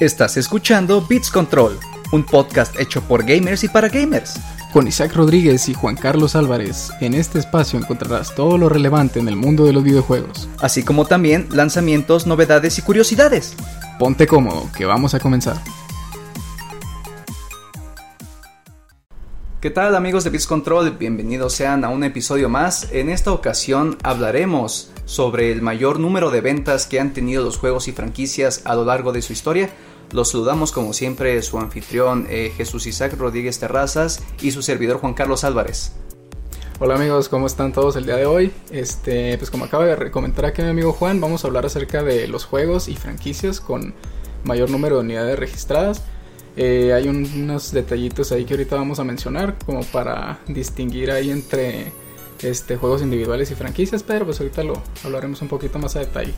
[0.00, 1.78] Estás escuchando Beats Control,
[2.10, 4.40] un podcast hecho por gamers y para gamers.
[4.72, 9.28] Con Isaac Rodríguez y Juan Carlos Álvarez, en este espacio encontrarás todo lo relevante en
[9.28, 10.48] el mundo de los videojuegos.
[10.58, 13.52] Así como también lanzamientos, novedades y curiosidades.
[13.98, 15.60] Ponte cómodo, que vamos a comenzar.
[19.60, 20.92] ¿Qué tal amigos de Beats Control?
[20.92, 22.88] Bienvenidos sean a un episodio más.
[22.92, 27.86] En esta ocasión hablaremos sobre el mayor número de ventas que han tenido los juegos
[27.86, 29.68] y franquicias a lo largo de su historia.
[30.12, 35.14] Los saludamos como siempre su anfitrión eh, Jesús Isaac Rodríguez Terrazas y su servidor Juan
[35.14, 35.92] Carlos Álvarez.
[36.80, 38.50] Hola amigos, ¿cómo están todos el día de hoy?
[38.72, 42.26] Este, pues como acaba de comentar aquí mi amigo Juan, vamos a hablar acerca de
[42.26, 43.94] los juegos y franquicias con
[44.42, 46.02] mayor número de unidades registradas.
[46.56, 51.92] Eh, hay unos detallitos ahí que ahorita vamos a mencionar como para distinguir ahí entre
[52.40, 56.34] este, juegos individuales y franquicias, pero pues ahorita lo hablaremos un poquito más a detalle.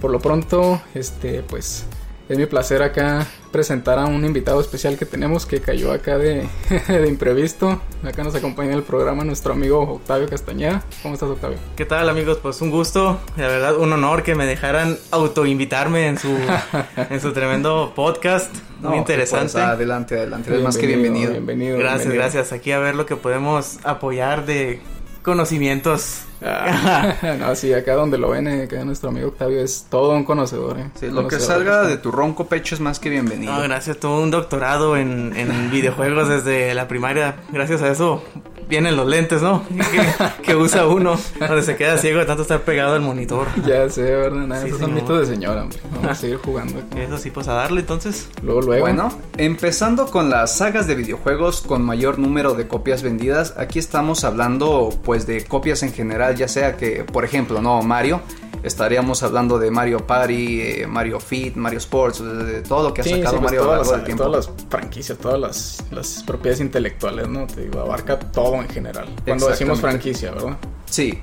[0.00, 1.84] Por lo pronto, este, pues
[2.30, 6.46] es mi placer acá presentar a un invitado especial que tenemos que cayó acá de,
[6.88, 7.82] de, imprevisto.
[8.04, 10.84] Acá nos acompaña en el programa nuestro amigo Octavio Castañeda.
[11.02, 11.58] ¿Cómo estás, Octavio?
[11.74, 12.38] ¿Qué tal, amigos?
[12.40, 16.38] Pues un gusto, la verdad, un honor que me dejaran autoinvitarme en su,
[17.10, 18.54] en su tremendo podcast.
[18.78, 19.54] Muy interesante.
[19.54, 20.50] Pues, adelante, adelante.
[20.50, 21.32] Bienvenido, más que bienvenido.
[21.32, 21.78] Bienvenido.
[21.78, 22.22] Gracias, bienvenido.
[22.22, 22.52] gracias.
[22.52, 24.80] Aquí a ver lo que podemos apoyar de
[25.22, 26.22] conocimientos.
[26.42, 30.24] Ah, no, sí, acá donde lo ven, eh, acá nuestro amigo Octavio es todo un
[30.24, 30.78] conocedor.
[30.78, 30.90] Eh.
[30.98, 33.52] Sí, lo conocedor, que salga de tu ronco pecho es más que bienvenido.
[33.52, 37.36] No, gracias, tuve un doctorado en, en videojuegos desde la primaria.
[37.52, 38.22] Gracias a eso
[38.70, 39.64] vienen los lentes, ¿no?
[39.90, 43.48] Que, que, usa uno, donde se queda ciego de tanto estar pegado al monitor.
[43.66, 44.46] Ya sé, ¿verdad?
[44.46, 45.78] Nada, sí, esos sí, son mitos de señora, hombre.
[45.90, 46.78] Vamos a seguir jugando.
[46.78, 47.00] Aquí.
[47.00, 48.30] Eso sí, pues a darle entonces.
[48.42, 48.82] Luego, luego.
[48.82, 54.22] Bueno, empezando con las sagas de videojuegos con mayor número de copias vendidas, aquí estamos
[54.22, 58.20] hablando pues de copias en general, ya sea que, por ejemplo, no Mario,
[58.62, 63.00] estaríamos hablando de Mario Party, eh, Mario Fit, Mario Sports, de, de, todo lo que
[63.00, 64.24] ha sí, sacado sí, pues Mario todas a lo largo del tiempo.
[64.24, 67.46] Todas las franquicias, todas las, las, propiedades intelectuales, ¿no?
[67.46, 69.08] Te digo, abarca todo en general.
[69.24, 70.58] Cuando decimos franquicia, ¿verdad?
[70.86, 71.20] Sí.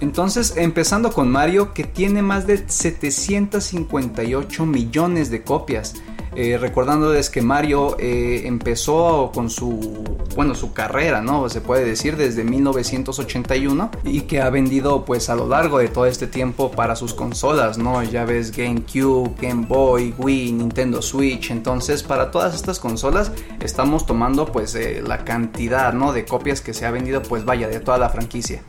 [0.00, 5.94] Entonces, empezando con Mario, que tiene más de 758 millones de copias.
[6.42, 10.02] Eh, recordándoles que Mario eh, empezó con su
[10.34, 15.34] bueno su carrera no se puede decir desde 1981 y que ha vendido pues a
[15.34, 20.14] lo largo de todo este tiempo para sus consolas no ya ves GameCube Game Boy
[20.16, 21.50] Wii Nintendo Switch.
[21.50, 26.72] Entonces para todas estas consolas estamos tomando pues eh, la cantidad no de copias que
[26.72, 28.62] se ha vendido pues vaya de toda la franquicia.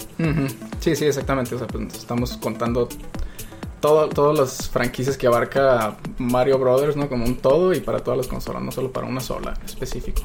[0.82, 1.56] Sí sí exactamente.
[1.56, 2.90] Pues estamos contando
[3.82, 7.10] todo, todas las franquicias que abarca Mario Brothers, ¿no?
[7.10, 10.22] Como un todo y para todas las consolas, no solo para una sola específico.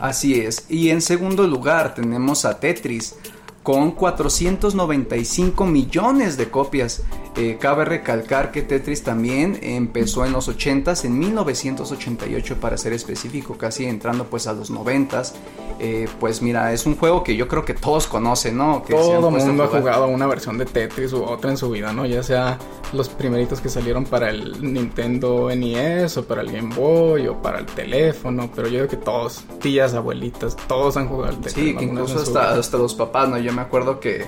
[0.00, 0.66] Así es.
[0.70, 3.16] Y en segundo lugar tenemos a Tetris
[3.62, 7.02] con 495 millones de copias.
[7.36, 13.56] Eh, cabe recalcar que Tetris también empezó en los 80s, en 1988 para ser específico,
[13.56, 15.32] casi entrando pues a los 90s.
[15.78, 18.82] Eh, pues mira, es un juego que yo creo que todos conocen, ¿no?
[18.82, 21.92] Que Todo el mundo ha jugado una versión de Tetris u otra en su vida,
[21.92, 22.04] ¿no?
[22.06, 22.58] Ya sea
[22.92, 27.58] los primeritos que salieron para el Nintendo NES o para el Game Boy o para
[27.58, 31.54] el teléfono, pero yo creo que todos, tías, abuelitas, todos han jugado al Tetris.
[31.54, 33.38] Sí, que incluso hasta, hasta los papás, ¿no?
[33.38, 34.26] Yo me acuerdo que,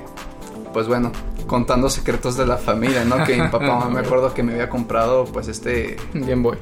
[0.73, 1.13] pues bueno,
[1.47, 3.25] contando secretos de la familia, ¿no?
[3.25, 5.97] Que mi papá me acuerdo que me había comprado pues este...
[6.15, 6.59] Game Boy.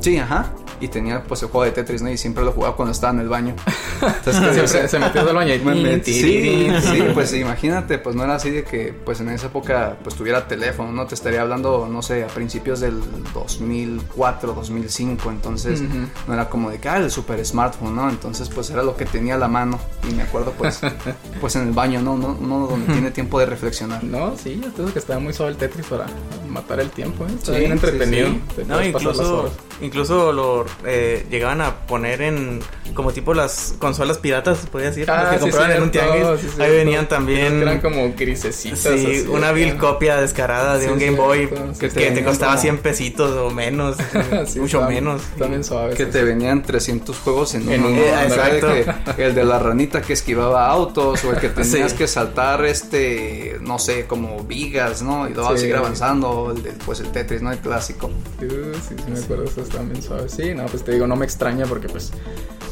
[0.00, 0.50] Sí, ajá.
[0.80, 2.10] Y tenía pues el juego de Tetris, ¿no?
[2.10, 3.54] Y siempre lo jugaba cuando estaba en el baño.
[4.02, 6.14] Entonces, que siempre se metió del baño y me metí.
[6.14, 10.14] Sí, sí, pues imagínate, pues no era así de que pues en esa época pues
[10.14, 11.06] tuviera teléfono, ¿no?
[11.06, 12.98] Te estaría hablando, no sé, a principios del
[13.34, 15.30] 2004, 2005.
[15.30, 16.08] Entonces uh -huh.
[16.28, 18.08] no era como de que, ah, el super smartphone, ¿no?
[18.08, 19.78] Entonces pues era lo que tenía a la mano.
[20.10, 20.80] Y me acuerdo pues,
[21.42, 22.16] pues en el baño, ¿no?
[22.16, 24.02] No, no donde tiene tiempo de reflexionar.
[24.02, 26.06] No, sí, entonces que estaba muy suave el Tetris para
[26.48, 27.32] matar el tiempo, ¿eh?
[27.34, 28.28] Está sí, bien entretenido.
[28.28, 28.62] Sí, sí.
[28.66, 29.50] No, incluso,
[29.80, 32.60] incluso lo eh, llegaban a poner en
[32.94, 35.90] como tipo las consolas piratas, se podría decir, ah, las que sí, compraban en un
[35.90, 36.40] tianguis.
[36.40, 37.62] Sí, ahí venían también.
[37.62, 38.80] Eran como grisecitas.
[38.80, 41.48] Sí, así, una vil copia descarada de un Game Boy
[41.78, 42.62] que, que te costaba como...
[42.62, 43.96] 100 pesitos o menos,
[44.56, 45.22] mucho está, menos.
[45.38, 45.94] También suave.
[45.94, 47.96] Que te venían 300 juegos en, en uno.
[47.96, 48.68] eh, exacto.
[49.16, 53.58] Que, el de la ranita que esquivaba autos o el que tenías que saltar, este,
[53.60, 55.28] no sé, como vigas, ¿no?
[55.28, 57.52] Y luego seguir avanzando, el de, pues el Tetris, ¿no?
[57.52, 58.10] El clásico.
[58.40, 60.28] Sí, sí, sí, me acuerdo, eso también suave.
[60.28, 62.12] Sí, no, pues te digo, no me extraña porque pues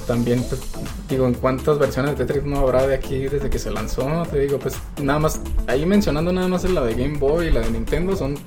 [0.06, 0.61] también pues,
[1.09, 4.39] digo en cuántas versiones de Tetris no habrá de aquí desde que se lanzó te
[4.41, 7.71] digo pues nada más ahí mencionando nada más la de Game Boy y la de
[7.71, 8.39] Nintendo son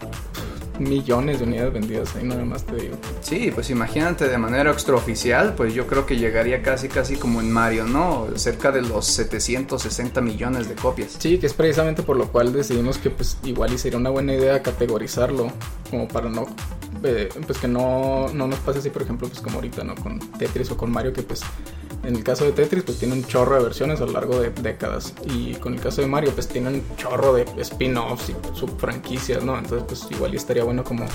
[0.82, 2.96] millones de unidades vendidas, ahí nada más te digo.
[3.22, 7.52] Sí, pues imagínate de manera extraoficial, pues yo creo que llegaría casi casi como en
[7.52, 8.28] Mario, ¿no?
[8.36, 11.18] Cerca de los 760 millones de copias.
[11.20, 14.34] Sí, que es precisamente por lo cual decidimos que pues igual y sería una buena
[14.34, 15.52] idea categorizarlo,
[15.90, 16.48] como para no
[17.04, 19.96] eh, pues que no, no nos pase así, por ejemplo, pues como ahorita, ¿no?
[19.96, 21.42] Con Tetris o con Mario, que pues
[22.04, 24.50] en el caso de Tetris, pues tiene un chorro de versiones a lo largo de
[24.50, 25.14] décadas.
[25.26, 29.58] Y con el caso de Mario, pues tiene un chorro de spin-offs y subfranquicias, ¿no?
[29.58, 31.06] Entonces, pues igual estaría bueno como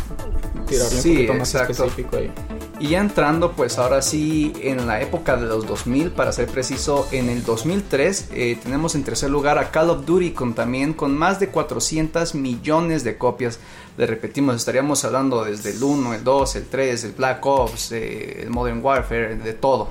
[0.67, 1.73] tirarle Sí, un poquito más exacto.
[1.73, 2.33] específico ahí.
[2.79, 7.09] Y ya entrando, pues ahora sí, en la época de los 2000, para ser preciso,
[7.11, 11.17] en el 2003 eh, tenemos en tercer lugar a Call of Duty con también con
[11.17, 13.59] más de 400 millones de copias.
[13.97, 18.43] Le repetimos, estaríamos hablando desde el 1, el 2, el 3, el Black Ops, eh,
[18.43, 19.89] el Modern Warfare, de todo.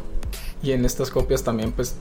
[0.62, 1.96] Y en estas copias también, pues,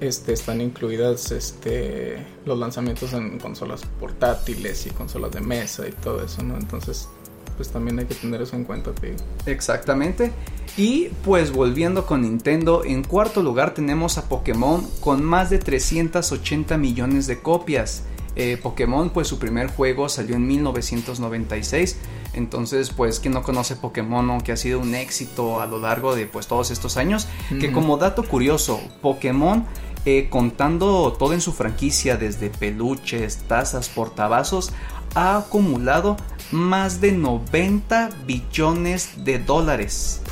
[0.00, 6.24] este, están incluidas este, los lanzamientos en consolas portátiles y consolas de mesa y todo
[6.24, 6.56] eso, ¿no?
[6.56, 7.08] Entonces,
[7.56, 9.16] pues también hay que tener eso en cuenta, digo.
[9.46, 10.32] Exactamente.
[10.76, 16.76] Y pues volviendo con Nintendo, en cuarto lugar tenemos a Pokémon con más de 380
[16.78, 18.02] millones de copias.
[18.36, 21.96] Eh, Pokémon, pues su primer juego salió en 1996.
[22.32, 24.38] Entonces, pues, quien no conoce Pokémon, ¿no?
[24.40, 27.28] que ha sido un éxito a lo largo de pues todos estos años.
[27.60, 29.64] Que como dato curioso, Pokémon,
[30.04, 34.72] eh, contando todo en su franquicia, desde peluches, tazas, portavasos,
[35.14, 36.16] ha acumulado
[36.50, 40.23] más de 90 billones de dólares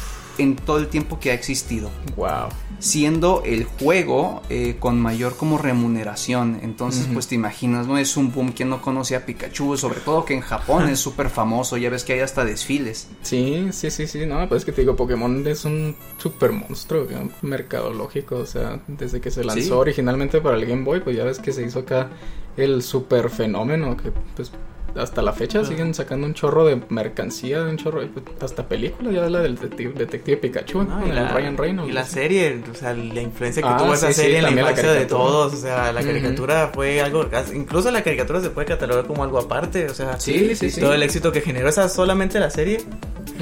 [0.43, 2.49] en todo el tiempo que ha existido Wow.
[2.79, 6.59] siendo el juego eh, con mayor como remuneración.
[6.62, 7.97] Entonces, pues te imaginas, ¿no?
[7.99, 8.53] Es un boom.
[8.53, 9.77] quien no conoce a Pikachu?
[9.77, 11.77] Sobre todo que en Japón es súper famoso.
[11.77, 13.09] Ya ves que hay hasta desfiles.
[13.23, 17.06] Sí, sí, sí, sí, no, pues es que te digo, Pokémon es un super monstruo
[17.11, 17.31] ¿no?
[17.43, 19.71] mercadológico, o sea, desde que se lanzó Sí.
[19.71, 22.11] originalmente para el Game Boy, pues ya ves que se hizo acá
[22.56, 24.50] el super fenómeno, que pues
[24.97, 29.29] hasta la fecha siguen sacando un chorro de mercancía, un chorro, pues, hasta película, ya
[29.29, 31.91] la del detective, detective Pikachu, No, con el Ryan Reynolds.
[31.91, 34.50] y la serie, o sea, la influencia que Ah, tuvo esa sí, serie en la
[34.50, 35.55] infancia de todos.
[35.55, 37.27] O sea, la caricatura fue algo.
[37.55, 39.87] Incluso la caricatura se puede catalogar como algo aparte.
[39.89, 40.81] O sea, Sí, sí, sí.
[40.81, 42.81] todo el éxito que generó esa solamente la serie,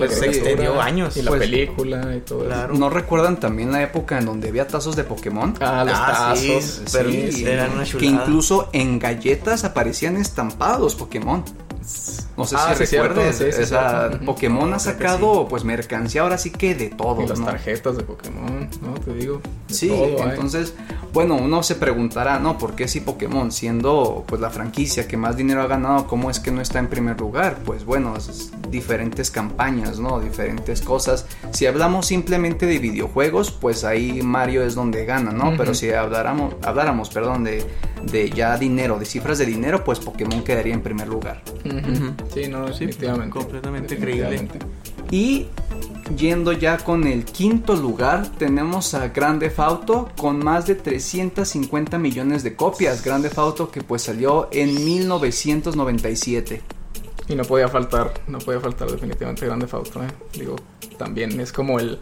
[0.06, 1.16] pues se extendió años.
[1.16, 2.72] Y la Pues, película y todo claro.
[2.72, 2.80] eso.
[2.80, 5.54] ¿No recuerdan también la época en donde había tazos de Pokémon?
[5.60, 6.38] Ah, los Ah, tazos.
[6.38, 7.44] sí, sí, sí.
[7.46, 11.44] eran una que incluso en galletas aparecían estampados Pokémon.
[12.36, 13.74] No sé Ah, si recuerdes, sí, sí.
[14.24, 17.46] Pokémon ha sacado pues mercancía ahora sí que de todo, Y las ¿no?
[17.46, 18.94] tarjetas de Pokémon, ¿no?
[18.94, 19.40] Te digo.
[19.68, 20.16] Sí, todo ¿eh?
[20.30, 20.74] entonces,
[21.12, 22.56] bueno, uno se preguntará, ¿no?
[22.56, 26.40] ¿Por qué si Pokémon, siendo pues la franquicia que más dinero ha ganado, cómo es
[26.40, 27.58] que no está en primer lugar?
[27.64, 30.20] Pues bueno, es diferentes campañas, ¿no?
[30.20, 31.26] Diferentes cosas.
[31.52, 35.54] Si hablamos simplemente de videojuegos, pues ahí Mario es donde gana, ¿no?
[35.58, 37.66] Pero si habláramos, habláramos, perdón, de,
[38.10, 41.42] de ya dinero, de cifras de dinero, pues Pokémon quedaría en primer lugar.
[42.32, 43.30] Sí, no, Sí, definitivamente.
[43.30, 44.58] completamente Definitivamente.
[45.10, 45.46] Y
[46.16, 52.42] yendo ya con el quinto lugar, tenemos a Grande Auto con más de 350 millones
[52.42, 53.04] de copias.
[53.04, 56.62] Grande Auto que pues salió en 1997.
[57.28, 60.08] Y no podía faltar, no podía faltar definitivamente Grande Auto, ¿eh?
[60.32, 60.56] Digo,
[60.98, 61.98] también es como el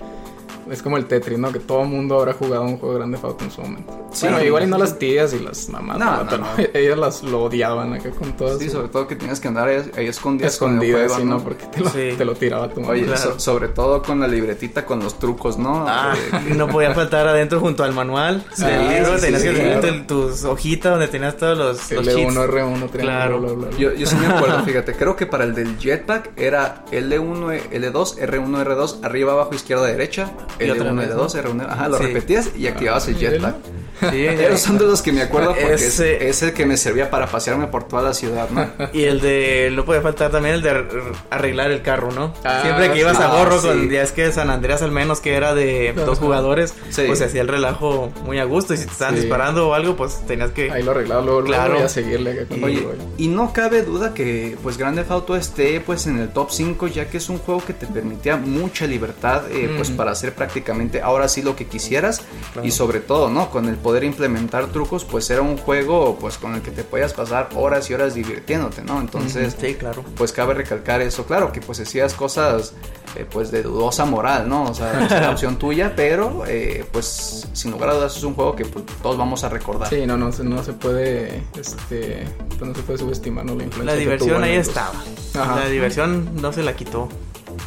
[0.70, 1.52] es como el Tetris, ¿no?
[1.52, 4.06] Que todo el mundo habrá jugado un juego de Grande Auto en su momento.
[4.12, 4.26] Sí.
[4.26, 6.48] bueno, igual y no las tías y las mamás, No, no, pero no.
[6.74, 9.68] ellas las lo odiaban acá con todas Sí, su- sobre todo que tienes que andar
[9.68, 11.38] ahí ahí escondidas escondidas, sí, ¿no?
[11.42, 12.14] Porque te lo, Sí.
[12.16, 12.92] te lo tiraba tu mamá.
[12.92, 13.20] Oye, Claro.
[13.34, 15.84] so- sobre todo con la libretita con los trucos, ¿no?
[15.88, 16.14] Ah,
[16.56, 19.14] no podía faltar adentro junto al manual Sí, del libro.
[19.16, 20.06] sí, tenías sí, que tener claro.
[20.06, 22.34] tus hojitas donde tenías todos los, los cheats.
[22.34, 23.40] L1, R1, triángulo, Claro.
[23.40, 23.78] bla, bla, bla.
[23.78, 28.16] Yo, yo sí me acuerdo, fíjate, creo que para el del jetpack era L1, L2,
[28.18, 31.28] R1, R2, arriba, abajo, izquierda, derecha, Y otra L1, vez, L2, ¿no?
[31.28, 32.04] R1, ajá, lo Sí.
[32.04, 33.54] repetías y activabas el jetpack.
[34.00, 36.76] Sí, Esos son de los que me acuerdo porque es, Ese- es el que me
[36.76, 38.68] servía para pasearme por toda la ciudad, ¿no?
[38.92, 40.88] Y el de, no puede faltar también el de ar-
[41.30, 42.32] arreglar el carro, ¿no?
[42.44, 43.22] Ah, Siempre que ibas sí.
[43.22, 43.88] a gorro Ah, con, sí.
[43.90, 47.02] ya es que San Andreas al menos que era de dos jugadores, Sí.
[47.06, 49.20] pues se hacía el relajo muy a gusto y si te estaban Sí.
[49.22, 50.70] disparando o algo, pues tenías que...
[50.70, 51.80] Ahí lo arreglaba luego, luego Claro.
[51.80, 52.86] y a seguirle con Oye,
[53.16, 56.86] y no cabe duda que pues Grand Theft Auto esté pues en el top 5
[56.88, 59.96] ya que es un juego que te permitía mucha libertad eh, pues Ujú.
[59.96, 62.66] para hacer prácticamente ahora sí lo que quisieras Claro.
[62.66, 63.50] y sobre todo, ¿no?
[63.50, 67.14] Con el poder implementar trucos pues era un juego pues con el que te podías
[67.14, 69.00] pasar horas y horas divirtiéndote, ¿no?
[69.00, 70.04] Entonces, Sí, claro.
[70.14, 72.74] pues cabe recalcar eso, claro que pues hacías cosas
[73.16, 74.64] eh, pues de dudosa moral, ¿no?
[74.64, 78.34] O sea, es una opción tuya, pero eh, pues sin lugar a dudas es un
[78.34, 79.88] juego que pues, todos vamos a recordar.
[79.88, 82.24] Sí, no, no, se- no se puede, este,
[82.58, 83.54] pues no se puede subestimar ¿no?
[83.54, 85.02] la influencia La diversión ahí los- estaba.
[85.34, 85.60] Ajá.
[85.60, 87.08] La diversión no se la quitó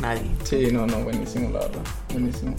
[0.01, 0.29] nadie.
[0.43, 2.55] Sí, no, no, buenísimo, la verdad, buenísimo.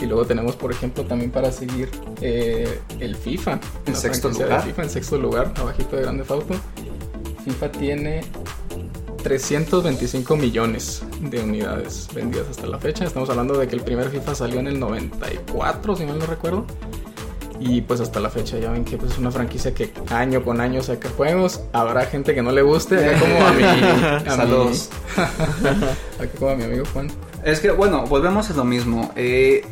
[0.00, 3.60] Y luego tenemos, por ejemplo, también para seguir eh, el FIFA.
[3.86, 4.62] En sexto lugar.
[4.62, 6.54] FIFA en sexto lugar, abajito de Grande Auto.
[7.44, 8.22] FIFA tiene
[9.22, 13.04] 325 millones de unidades vendidas hasta la fecha.
[13.04, 16.66] Estamos hablando de que el primer FIFA salió en el 94, si mal no recuerdo.
[17.60, 20.60] Y pues hasta la fecha ya ven que pues, es una franquicia que año con
[20.60, 21.62] año saca juegos.
[21.72, 23.62] Habrá gente que no le guste, como a mi...
[24.28, 24.90] A Saludos.
[26.20, 27.08] Mi, como a mi amigo Juan.
[27.44, 29.12] Es que, bueno, volvemos a lo mismo.
[29.16, 29.64] Eh,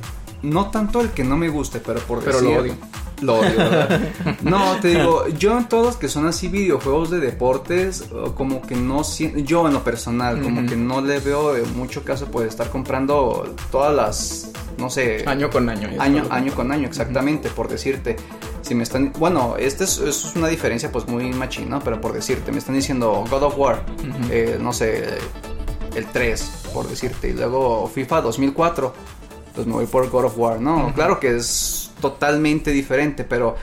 [0.43, 2.75] no tanto el que no me guste, pero por Pero decir- lo odio.
[3.23, 4.01] Lo odio, ¿verdad?
[4.43, 8.05] No, te digo, yo en todos los que son así videojuegos de deportes,
[8.37, 12.03] como que no siento, yo en lo personal, como que no le veo eh, mucho
[12.03, 15.89] caso pues estar comprando todas las, no sé, Año con año.
[16.01, 18.17] año, año con año, exactamente, por decirte.
[18.63, 21.79] Si me están, bueno, esta es, es una diferencia pues muy machín, ¿no?
[21.79, 23.85] Pero por decirte, me están diciendo God of War,
[24.31, 25.05] eh, no sé,
[25.95, 28.95] el 3, por decirte, y luego FIFA 2004,
[29.55, 30.93] pues me voy por God of War, ¿no?
[30.95, 33.57] Claro que es totalmente diferente, pero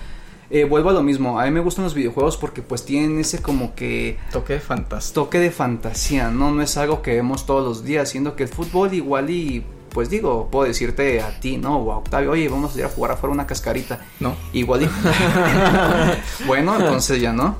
[0.49, 3.41] eh, vuelvo a lo mismo, a mí me gustan los videojuegos porque pues tienen ese
[3.41, 5.25] como que Toque fantástico.
[5.25, 6.51] toque de fantasía, ¿no?
[6.51, 9.63] No es algo que vemos todos los días, siendo que el fútbol igual y,
[9.93, 11.77] pues digo, puedo decirte a ti, ¿no?
[11.77, 13.99] O a Octavio, oye, vamos a ir a jugar afuera una cascarita.
[14.19, 14.35] No.
[14.53, 14.89] Igual
[16.47, 17.57] bueno, entonces ya no.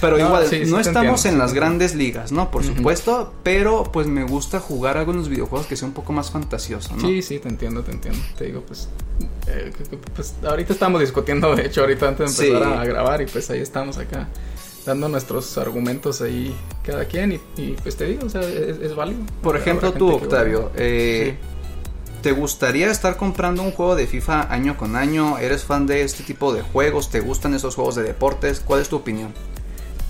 [0.00, 2.50] Pero No, igual, sí, no estamos en las grandes ligas, ¿no?
[2.50, 6.94] Por supuesto, pero pues me gusta jugar algunos videojuegos que sea un poco más fantasioso,
[6.96, 7.02] ¿no?
[7.06, 8.20] Sí, sí, te entiendo, te entiendo.
[8.36, 8.88] Te digo, pues,
[9.46, 9.72] eh,
[10.14, 12.78] pues ahorita estamos discutiendo, de hecho, ahorita antes de empezar Sí.
[12.78, 14.28] a grabar y pues ahí estamos acá
[14.84, 18.94] dando nuestros argumentos ahí cada quien y, y, pues te digo, o sea, es, es
[18.94, 19.20] válido.
[19.42, 21.36] Por ejemplo, tú, Octavio, eh,
[22.22, 25.38] ¿te gustaría estar comprando un juego de FIFA año con año?
[25.38, 27.10] ¿Eres fan de este tipo de juegos?
[27.10, 28.60] ¿Te gustan esos juegos de deportes?
[28.60, 29.32] ¿Cuál es tu opinión?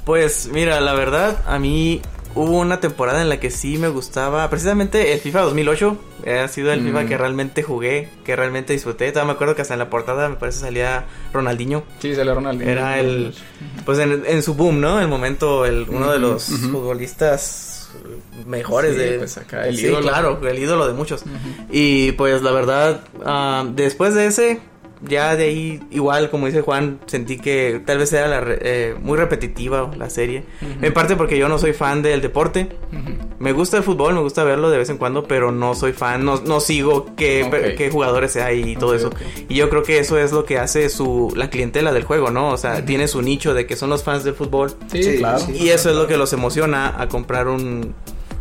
[0.05, 2.01] Pues mira, la verdad, a mí
[2.35, 5.97] hubo una temporada en la que sí me gustaba, precisamente el FIFA 2008,
[6.45, 6.87] ha sido el Mm.
[6.87, 9.11] FIFA que realmente jugué, que realmente disfruté.
[9.11, 11.83] Todavía me acuerdo que hasta en la portada me parece salía Ronaldinho.
[11.99, 12.71] Sí, salió Ronaldinho.
[12.71, 13.35] Era el,
[13.85, 15.01] pues en, en su boom, ¿no?
[15.01, 16.45] El momento, el, uno de los
[17.05, 17.91] futbolistas
[18.47, 19.19] mejores Sí, de...
[19.19, 20.03] pues acá, el sí, ídolo.
[20.03, 21.25] claro, el ídolo de muchos.
[21.71, 24.61] Y pues la verdad, ah, después de ese,
[25.03, 28.95] ya de ahí, igual como dice Juan, sentí que tal vez era la re- eh,
[29.01, 30.45] muy repetitiva la serie.
[30.83, 32.69] En parte porque yo no soy fan del deporte.
[33.39, 36.25] Me gusta el fútbol, me gusta verlo de vez en cuando, pero no soy fan,
[36.25, 39.09] no, no sigo qué, qué jugadores hay y todo eso.
[39.09, 39.17] ok.
[39.49, 42.51] Y yo creo que eso es lo que hace su la clientela del juego, ¿no?
[42.51, 44.71] O sea, tiene su nicho de que son los fans del fútbol.
[44.93, 45.39] Sí, Sí, claro.
[45.39, 45.53] sí.
[45.59, 47.95] Y eso es lo que los emociona a comprar un,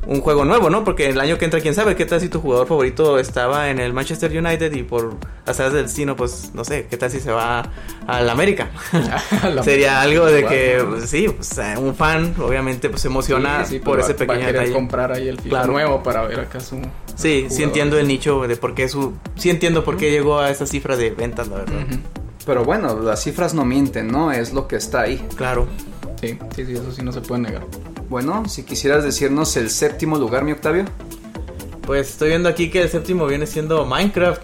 [0.08, 0.84] un juego nuevo, ¿no?
[0.84, 3.80] Porque el año que entra, quién sabe, qué tal si tu jugador favorito estaba en
[3.80, 5.16] el Manchester United y por
[5.46, 7.64] azares del destino, pues no sé, qué tal si se va
[8.08, 8.70] al América.
[9.64, 13.74] Sería algo de que, pues, sí, pues, eh, un fan obviamente pues se emociona Sí,
[13.76, 14.74] sí, por ese va- pequeño va a detalle.
[14.74, 15.72] comprar ahí el FIFA Claro.
[15.74, 16.78] nuevo para ver acá su.
[16.78, 16.82] Sí,
[17.16, 17.64] sí jugador.
[17.64, 19.14] entiendo el nicho de por qué su...
[19.36, 21.82] Sí entiendo por qué llegó a esa cifra de ventas, la verdad.
[21.88, 22.00] Ujú.
[22.46, 24.32] Pero bueno, las cifras no mienten, ¿no?
[24.32, 25.24] Es lo que está ahí.
[25.36, 25.68] Claro.
[26.22, 27.62] Sí, sí, sí, eso sí no se puede negar.
[28.10, 30.86] Bueno, si quisieras decirnos el séptimo lugar, mi Octavio.
[31.86, 34.42] Pues estoy viendo aquí que el séptimo viene siendo Minecraft.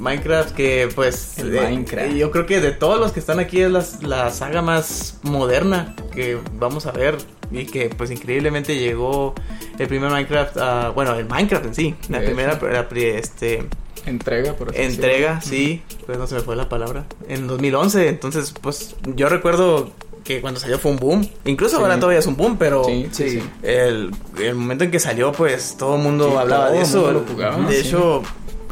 [0.00, 2.14] Minecraft que pues El eh, Minecraft.
[2.14, 5.94] yo creo que de todos los que están aquí es la, la saga más moderna
[6.12, 7.16] que vamos a ver
[7.50, 9.34] y que pues increíblemente llegó
[9.78, 13.68] el primer Minecraft a, bueno el Minecraft en sí la primera la este
[14.06, 15.56] Entrega, por así entrega decirlo.
[15.56, 19.92] sí pues no se me fue la palabra en 2011 entonces pues yo recuerdo
[20.24, 21.82] que cuando salió fue un boom incluso Sí.
[21.82, 25.76] ahora todavía es un boom pero Sí, sí, el, el momento en que salió, pues
[25.78, 26.98] todo el mundo hablaba todo de eso.
[27.04, 28.22] mundo lo jugaba, de hecho,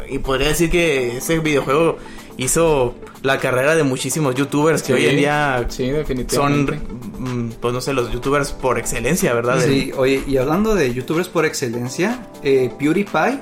[0.08, 1.98] y podría decir que ese videojuego
[2.36, 6.80] hizo la carrera de muchísimos youtubers que Sí, hoy en día Sí, son, definitivamente.
[7.18, 9.60] mm, pues no sé, los youtubers por excelencia, ¿verdad?
[9.64, 13.38] Sí, oye, y hablando de youtubers por excelencia, eh, PewDiePie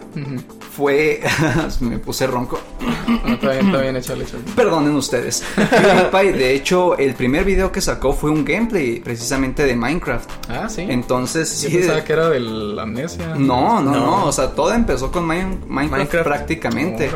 [0.76, 1.20] fue...
[1.80, 2.60] me puse ronco.
[3.26, 4.42] No, está bien, está bien, échale, échale.
[4.54, 5.42] Perdonen ustedes.
[5.56, 10.30] PewDiePie, de hecho, el primer video que sacó fue un gameplay precisamente de Minecraft.
[10.48, 10.82] Ah, sí.
[10.88, 11.76] Entonces, Yo sí.
[11.78, 13.34] pensaba de- que era del amnesia.
[13.36, 13.92] No, no, No.
[14.06, 16.24] no, o sea, todo empezó con Mine- Minecraft, Minecraft.
[16.26, 17.10] prácticamente.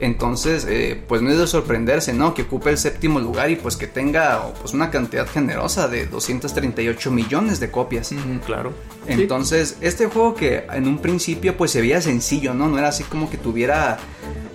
[0.00, 2.32] Entonces, eh, pues no es de sorprenderse, ¿no?
[2.32, 7.10] Que ocupe el séptimo lugar y pues que tenga pues una cantidad generosa de 238
[7.10, 8.10] millones de copias.
[8.46, 8.72] Claro.
[9.12, 12.68] Entonces, este juego que en un principio pues se veía sencillo, ¿no?
[12.68, 13.98] No era así como que tuviera,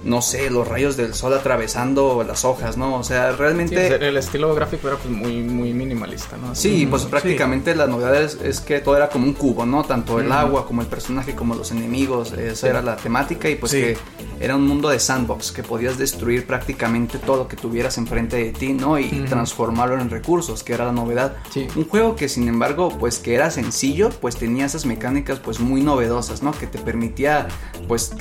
[0.03, 2.95] no sé, los rayos del sol atravesando las hojas, ¿no?
[2.97, 3.87] O sea, Sí, realmente...
[4.07, 6.51] el- estilo gráfico era pues muy, muy minimalista, ¿no?
[6.51, 9.83] Así Sí, pues prácticamente la novedad es, es que todo era como un cubo, ¿no?
[9.83, 13.71] Tanto el agua como el personaje como los enemigos, esa era la temática y pues
[13.71, 13.97] que
[14.39, 18.51] era un mundo de sandbox que podías destruir prácticamente todo lo que tuvieras enfrente de
[18.51, 18.99] ti, ¿no?
[18.99, 21.37] Y transformarlo en recursos, que era la novedad.
[21.51, 21.67] Sí.
[21.75, 25.81] Un juego que sin embargo pues que era sencillo, pues tenía esas mecánicas pues muy
[25.81, 26.51] novedosas, ¿no?
[26.51, 27.47] Que te permitía
[27.87, 28.13] pues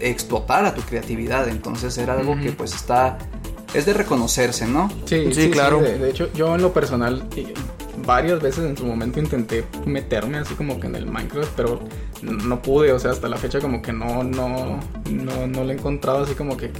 [0.00, 2.42] explotar a tu creatividad, entonces era algo Ujú.
[2.42, 3.16] que pues está...
[3.72, 4.90] Es de reconocerse, ¿no?
[5.06, 5.78] Sí, Sí, sí, claro.
[5.78, 5.92] claro.
[5.92, 7.46] de, de hecho, yo en lo personal, y-
[8.06, 11.80] varias veces en su momento intenté meterme así como que en el Minecraft, pero
[12.22, 15.76] no pude, o sea, hasta la fecha como que no, no, no, no le he
[15.76, 16.70] encontrado así como que,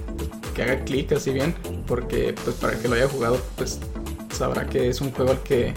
[0.54, 1.54] que haga clic así bien,
[1.87, 3.78] porque pues para que lo haya jugado, pues
[4.37, 5.75] sabrá que es un juego al que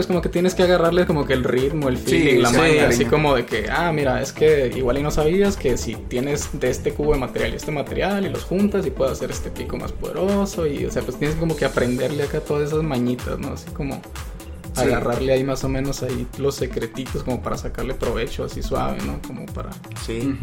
[0.00, 2.56] pues como que tienes que agarrarle como que el ritmo, el feeling, Sí, la sí,
[2.56, 5.94] maña, así como de que, ah, mira, es que igual y no sabías que si
[5.94, 9.30] tienes de este cubo de material y este material y los juntas y puedes hacer
[9.30, 12.82] este pico más poderoso y, o sea, pues tienes como que aprenderle acá todas esas
[12.82, 13.52] mañitas, ¿no?
[13.52, 14.00] Así como
[14.74, 14.82] Sí.
[14.82, 19.20] agarrarle ahí más o menos ahí los secretitos como para sacarle provecho así suave, ¿no?
[19.26, 19.70] Como para...
[20.06, 20.34] Sí.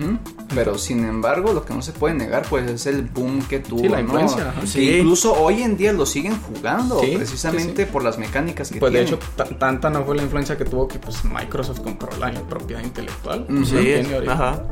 [0.53, 3.79] Pero sin embargo, lo que no se puede negar, pues es el boom que tuvo.
[3.81, 4.03] Sí, la ¿no?
[4.03, 4.65] influencia, ajá.
[4.65, 4.98] Sí.
[4.98, 7.89] incluso hoy en día lo siguen jugando, Sí, precisamente sí, sí.
[7.91, 9.15] por las mecánicas que Pues de tiene.
[9.15, 12.84] hecho, ta- tanta no fue la influencia que tuvo que pues Microsoft compró la propiedad
[12.84, 13.46] intelectual.
[13.50, 13.65] Ujú.
[13.65, 14.34] Sí, Tiene ahorita.
[14.34, 14.63] ajá.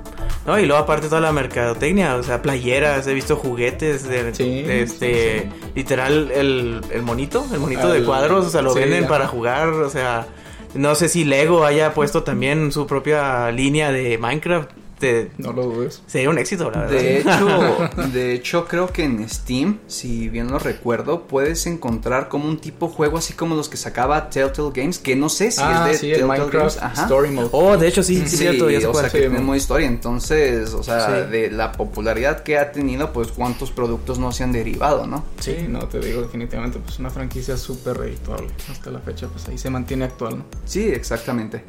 [0.46, 4.62] No, y luego aparte toda la mercadotecnia, o sea, playeras, he visto juguetes de, Sí,
[4.62, 8.74] de este, sí, literal el, el monito, el monito Ah, de cuadros, o sea, lo
[8.74, 9.10] sí, venden ajá.
[9.10, 10.28] para jugar, o sea,
[10.74, 15.64] no sé si Lego haya puesto también su propia línea de Minecraft, de- No lo
[15.64, 16.02] dudes.
[16.08, 16.96] sería un éxito, la verdad.
[16.96, 22.48] De hecho, de hecho, creo que en Steam, si bien lo recuerdo, puedes encontrar como
[22.48, 25.88] un tipo juego así como los que sacaba Telltale Games, que no sé si ah,
[25.90, 26.94] es de sí, el Telltale Minecraft Games.
[26.94, 27.04] Ajá.
[27.04, 27.50] Story Mode.
[27.52, 29.88] Oh, de hecho sí, sí, Sí, cierto, ya o sea, que modo historia.
[29.88, 31.32] Entonces, o sea, Sí.
[31.32, 35.24] de la popularidad que ha tenido, pues cuántos productos no se han derivado, ¿no?
[35.40, 38.48] Sí, no, te digo definitivamente, pues una franquicia súper redituable.
[38.72, 40.46] Hasta la fecha, pues ahí se mantiene actual, ¿no?
[40.66, 41.64] Sí, exactamente.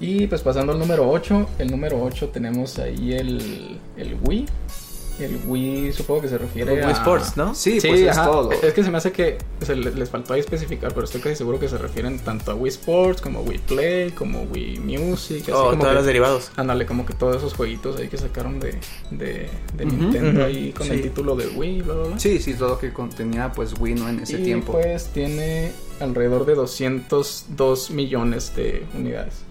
[0.00, 4.46] Y pues pasando al número 8, el número 8 tenemos ahí el, el Wii.
[5.20, 6.90] El Wii supongo que se refiere Wii a...
[6.90, 7.54] Sports, ¿no?
[7.54, 8.26] Sí, pues es ajá.
[8.26, 8.50] todo.
[8.50, 11.36] Es que se me hace que o sea, les faltó ahí especificar, pero estoy casi
[11.36, 15.52] seguro que se refieren tanto a Wii Sports como Wii Play, como Wii Music, así
[15.52, 16.50] Oh, como todos que- los derivados.
[16.56, 18.76] Ándale, como que todos esos jueguitos ahí que sacaron de,
[19.12, 19.48] de,
[19.84, 20.94] Nintendo ahí con sí.
[20.94, 22.18] el título de Wii, bla, bla, bla.
[22.18, 24.08] Sí, sí, todo lo que contenía pues Wii, ¿no?
[24.08, 24.72] En ese y tiempo.
[24.72, 25.70] pues tiene
[26.00, 29.43] alrededor de 202 millones de unidades.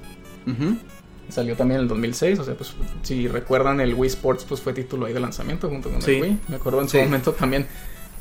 [1.30, 4.74] Salió también en el 2006, o sea, pues si recuerdan el Wii Sports pues fue
[4.74, 6.16] título ahí de lanzamiento junto con Sí.
[6.16, 6.40] el Wii.
[6.50, 7.04] Me acuerdo en su Sí.
[7.04, 7.66] momento también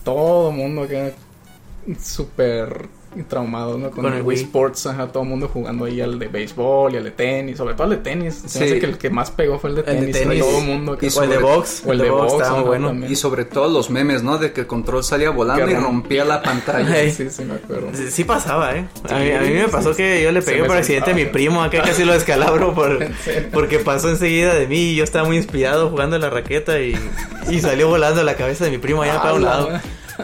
[0.04, 1.12] todo mundo que
[2.00, 2.88] súper
[3.28, 3.90] traumado ¿no?
[3.90, 4.36] con, Con el, el Wii.
[4.38, 7.74] Sports, ajá, todo el mundo jugando ahí al de béisbol y al de tenis, sobre
[7.74, 8.34] todo al de tenis.
[8.46, 8.70] Se me Sí.
[8.72, 10.40] hace que el que más pegó fue el de El de tenis, tenis.
[10.40, 11.82] todo el mundo que Y O el de sobre- box.
[11.86, 12.88] o el de box, estaba muy ajá, bueno.
[12.88, 13.12] también.
[13.12, 14.38] Y sobre todo los memes, ¿no?
[14.38, 16.92] De que el control salía volando Que y romp- rompía la pantalla.
[16.92, 17.10] Ay.
[17.10, 17.88] Sí, sí, me acuerdo.
[17.92, 18.86] Sí, sí pasaba, ¿eh?
[19.10, 19.96] A mí, Sí, a mí me sí, pasó sí.
[19.98, 22.98] que yo le pegué por accidente a mi primo, acá casi lo descalabro por,
[23.52, 26.94] porque pasó enseguida de mí y yo estaba muy inspirado jugando la raqueta y,
[27.50, 29.70] y salió volando la cabeza de mi primo allá para un Ah, lado.
[29.70, 29.82] la-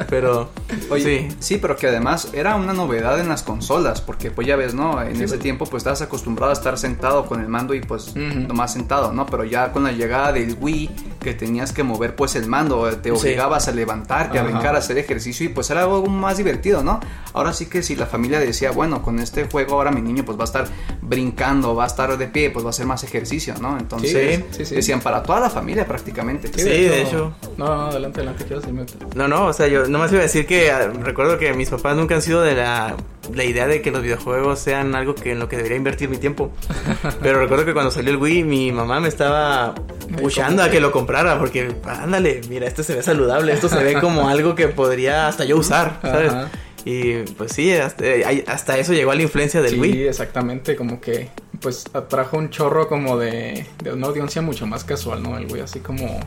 [0.08, 0.50] Pero,
[0.90, 1.36] Oye, sí.
[1.40, 1.58] sí.
[1.58, 5.00] pero que además era una novedad en las consolas, porque pues ya ves, ¿no?
[5.02, 5.40] En Sí, ese pues.
[5.40, 8.18] tiempo pues estabas acostumbrado a estar sentado con el mando y pues Ujú.
[8.48, 9.26] nomás sentado, ¿no?
[9.26, 13.10] Pero ya con la llegada del Wii, que tenías que mover pues el mando, te
[13.10, 13.16] Sí.
[13.16, 17.00] obligabas a levantarte, a brincar, a hacer ejercicio y pues era algo más divertido, ¿no?
[17.32, 20.38] Ahora sí que si la familia decía, bueno, con este juego ahora mi niño pues
[20.38, 20.66] va a estar
[21.02, 23.78] brincando, va a estar de pie, pues va a hacer más ejercicio, ¿no?
[23.78, 24.74] Entonces Sí, sí, sí.
[24.74, 26.50] decían para toda la familia prácticamente.
[26.54, 27.34] Sí, de hecho.
[27.56, 28.84] No, no, adelante, adelante, quiero decirme.
[29.14, 31.96] No, no, o sea, yo nomás iba a decir que ah, recuerdo que mis papás
[31.96, 32.96] nunca han sido de la,
[33.34, 36.16] la idea de que los videojuegos sean algo que en lo que debería invertir mi
[36.18, 36.52] tiempo.
[37.22, 39.74] Pero recuerdo que cuando salió el Wii, mi mamá me estaba
[40.20, 44.00] pushando a que lo comprara porque, ándale, mira, esto se ve saludable, esto se ve
[44.00, 46.32] como algo que podría hasta yo usar, ¿sabes?
[46.32, 46.48] Ajá.
[46.84, 50.06] Y pues sí, hasta, eh, hasta eso llegó a la influencia del sí, Wii.
[50.06, 51.28] exactamente, como que
[51.60, 55.36] pues atrajo un chorro como de, de una audiencia mucho más casual, ¿no?
[55.36, 56.20] El güey así como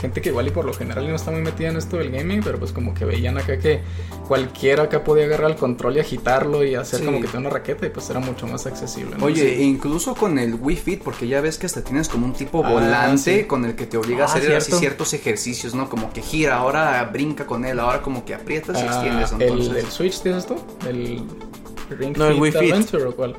[0.00, 2.40] gente que igual y por lo general no está muy metida en esto del gaming,
[2.42, 3.80] pero pues como que veían acá que
[4.28, 7.04] cualquiera acá podía agarrar el control y agitarlo y hacer Sí.
[7.06, 9.16] como que tiene una raqueta y pues era mucho más accesible.
[9.18, 9.24] ¿no?
[9.24, 9.62] Oye, Sí.
[9.64, 12.70] incluso con el Wii Fit, porque ya ves que hasta tienes como un tipo Ah,
[12.70, 13.44] volante sí.
[13.44, 14.78] con el que te obliga a Ah, hacer así cierto.
[14.78, 15.88] ciertos ejercicios, ¿no?
[15.90, 19.32] Como que gira, ahora brinca con él, ahora como que aprietas y Ah, extiendes.
[19.32, 20.64] el, Entonces, el Switch, ¿tienes esto?
[20.88, 21.24] El
[21.90, 22.54] Ring No, el Fit.
[22.56, 23.36] Adventure o cuál?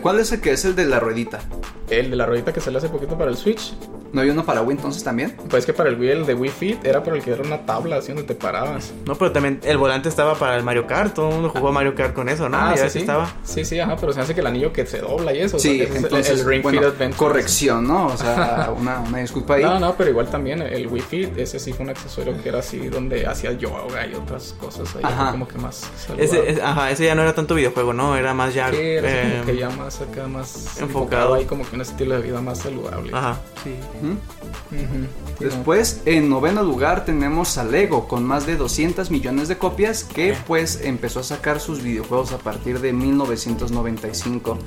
[0.00, 1.40] ¿Cuál es el que es el de la ruedita?
[1.88, 3.74] El de la ruedita que sale hace poquito para el Switch.
[4.12, 5.36] ¿No hay uno para Wii entonces también?
[5.48, 7.64] Pues que para el Wii, el de Wii Fit era por el que era una
[7.64, 8.92] tabla así donde te parabas.
[9.06, 11.94] No, pero también el volante estaba para el Mario Kart, todo el mundo jugó Mario
[11.94, 12.56] Kart con eso, ¿no?
[12.58, 12.98] Ah, sí, sí.
[13.00, 13.32] estaba.
[13.44, 15.56] Sí, sí, ajá, pero se hace que el anillo que se dobla y eso.
[15.56, 17.16] o Sí, sea, ese es el- entonces, el, Ring bueno, Fit Adventure.
[17.18, 18.06] corrección, ¿no?
[18.06, 19.62] O sea, una, una disculpa ahí.
[19.62, 22.58] No, no, pero igual también el Wii Fit, ese sí fue un accesorio que era
[22.58, 25.30] así donde hacía yoga y otras cosas ahí, Ajá.
[25.30, 26.24] como que más saludable.
[26.24, 28.16] Ese, es- ajá, ese ya no era tanto videojuego, ¿no?
[28.16, 28.70] Era más ya...
[28.70, 30.86] Sí, era eh, como que ya más acá, más enfocado.
[30.86, 33.10] enfocado ahí como que un estilo de vida más saludable.
[33.14, 33.74] Ajá, sí.
[35.38, 40.34] Después, en noveno lugar, tenemos a Lego con más de 200 millones de copias que
[40.46, 44.58] pues empezó a sacar sus videojuegos a partir de 1995.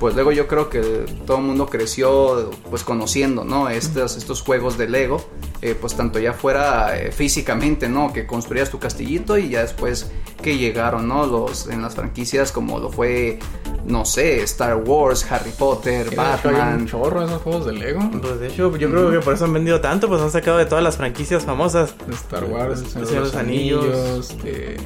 [0.00, 3.68] Pues luego yo creo que todo el mundo creció pues conociendo, ¿no?
[3.68, 5.24] Estos, estos juegos de Lego,
[5.60, 8.12] eh, pues tanto ya fuera eh, físicamente, ¿no?
[8.12, 11.26] Que construías tu castillito y ya después que llegaron, ¿no?
[11.26, 13.40] Los, en las franquicias como lo fue,
[13.84, 16.80] no sé, Star Wars, Harry Potter, Batman.
[16.80, 18.00] un chorro esos juegos de Lego.
[18.22, 20.66] Pues de hecho, yo creo que por eso han vendido tanto, pues han sacado de
[20.66, 21.94] todas las franquicias famosas.
[22.10, 24.76] Star Wars, Señor de los los Anillos, Anillos, de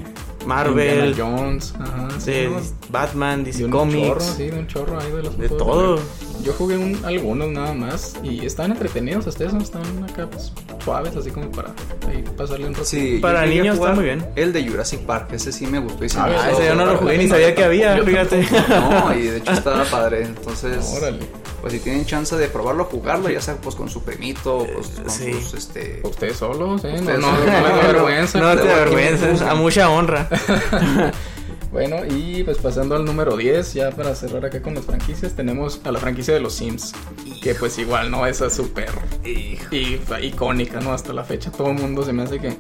[0.47, 2.51] Marvel, Indiana Jones, ajá, sí, de.
[2.91, 4.07] Batman, De DC un Comics.
[4.09, 5.99] chorro, sí, de un chorro ahí de los De todo.
[6.43, 10.53] Yo jugué un- algunos nada más y estaban entretenidos hasta eso, estaban acá pues,
[10.85, 11.69] suaves, así como para
[12.09, 12.85] ahí pasarle un rato.
[12.85, 14.27] Sí, Para niños está muy bien.
[14.35, 16.75] El de Jurassic Park, ese sí me gustó y se Ah, me Ah, ese yo
[16.75, 18.45] no lo jugué ni sabía que había, fíjate.
[18.69, 20.23] No, y de hecho estaba padre.
[20.25, 21.21] Entonces, Órale.
[21.63, 25.09] Pues si tienen chance de probarlo, jugarlo, ya sea pues con su primito, pues con
[25.09, 25.33] sí.
[25.33, 26.01] sus este.
[26.03, 26.95] Ustedes solos, ¿eh?
[26.95, 27.47] No, Ustedes no, solos.
[27.47, 28.41] no vergüenza.
[28.41, 30.29] No te avergüences, a mucha honra.
[31.73, 35.81] Bueno, y pues pasando al número 10, ya para cerrar acá con las franquicias, tenemos
[35.85, 36.93] a la franquicia de los Sims.
[37.43, 38.27] Que pues igual, ¿no?
[38.27, 38.91] Esa es súper
[39.25, 39.59] y,
[40.23, 40.93] icónica, ¿no?
[40.93, 42.57] Hasta la fecha todo el mundo se me hace que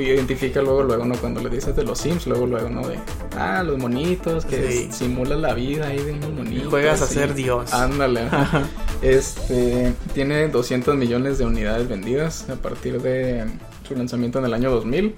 [0.00, 1.14] identifica luego, luego, ¿no?
[1.16, 2.86] Cuando le dices de los Sims, luego, luego, ¿no?
[2.86, 2.98] De,
[3.36, 4.88] ah, los monitos, que Sí.
[4.92, 6.68] simulan la vida ahí de unos monitos.
[6.68, 7.72] Juegas a ser Dios.
[7.72, 8.22] Ándale.
[8.30, 8.66] ajá.
[9.00, 13.44] este, tiene 200 millones de unidades vendidas a partir de
[13.86, 15.14] su lanzamiento en el año 2000.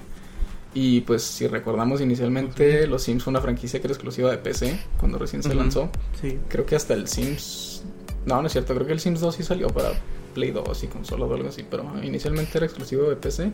[0.73, 4.79] Y pues si recordamos inicialmente, Los Sims fue una franquicia que era exclusiva de PC
[4.99, 5.91] cuando recién se lanzó.
[6.21, 6.39] Sí.
[6.49, 7.83] Creo que hasta el Sims...
[8.27, 9.93] No, no es cierto, creo que el Sims 2 sí salió para
[10.35, 13.51] Play 2 y consolas o algo así, pero inicialmente era exclusivo de PC.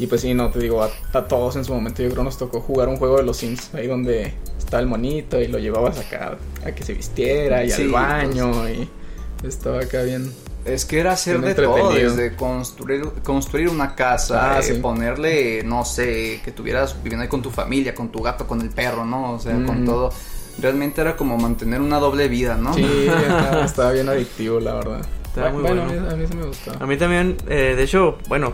[0.00, 2.38] Y pues sí, no, te digo, a, a todos en su momento yo creo nos
[2.38, 5.98] tocó jugar un juego de los Sims, ahí donde está el monito y lo llevabas
[5.98, 8.88] acá a que se vistiera y Sí, al baño y
[9.46, 10.32] estaba acá bien...
[10.68, 14.72] Es que era hacer de todo, desde construir, construir una casa, Ah, eh, sí.
[14.74, 18.70] ponerle, no sé, que tuvieras viviendo ahí con tu familia, con tu gato, con el
[18.70, 19.32] perro, ¿no?
[19.32, 19.86] O sea, con Mm.
[19.86, 20.10] todo.
[20.60, 22.74] Realmente era como mantener una doble vida, ¿no?
[22.74, 25.00] Sí, estaba, estaba bien adictivo, la verdad.
[25.26, 26.00] Estaba muy bueno, bueno.
[26.00, 26.78] A, mí, a mí sí me gustaba.
[26.82, 28.52] A mí también, eh, de hecho, bueno,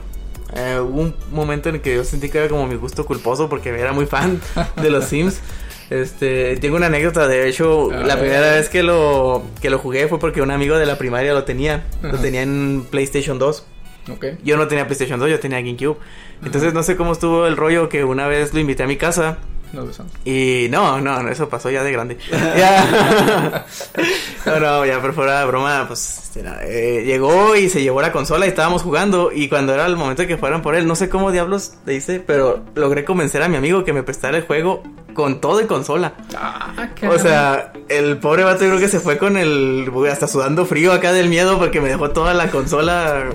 [0.55, 3.48] eh, hubo un momento en el que yo sentí que era como mi gusto culposo
[3.48, 4.40] porque era muy fan
[4.77, 5.38] de los Sims.
[5.90, 10.18] Este, tengo una anécdota, de hecho, la primera vez que lo, que lo jugué fue
[10.18, 13.66] porque un amigo de la primaria lo tenía, lo tenía en PlayStation 2.
[14.12, 14.27] Ok.
[14.42, 15.97] Yo no tenía PlayStation 2, yo tenía GameCube.
[16.44, 19.38] Entonces no sé cómo estuvo el rollo que una vez lo invité a mi casa
[19.74, 20.12] Nos besamos.
[20.24, 22.16] y no, no, no, eso pasó ya de grande.
[22.30, 23.64] Ya.
[24.46, 28.12] no, no, ya, pero fuera de broma, pues este, eh, llegó y se llevó la
[28.12, 29.30] consola y estábamos jugando.
[29.32, 31.94] Y cuando era el momento de que fueran por él, no sé cómo diablos le
[31.94, 34.82] hice, pero logré convencer a mi amigo que me prestara el juego
[35.14, 36.14] con todo y consola.
[36.37, 36.72] Ah,
[37.08, 39.88] O sea, el pobre vato yo creo que se fue con el.
[40.10, 43.26] hasta sudando frío acá del miedo porque me dejó toda la consola,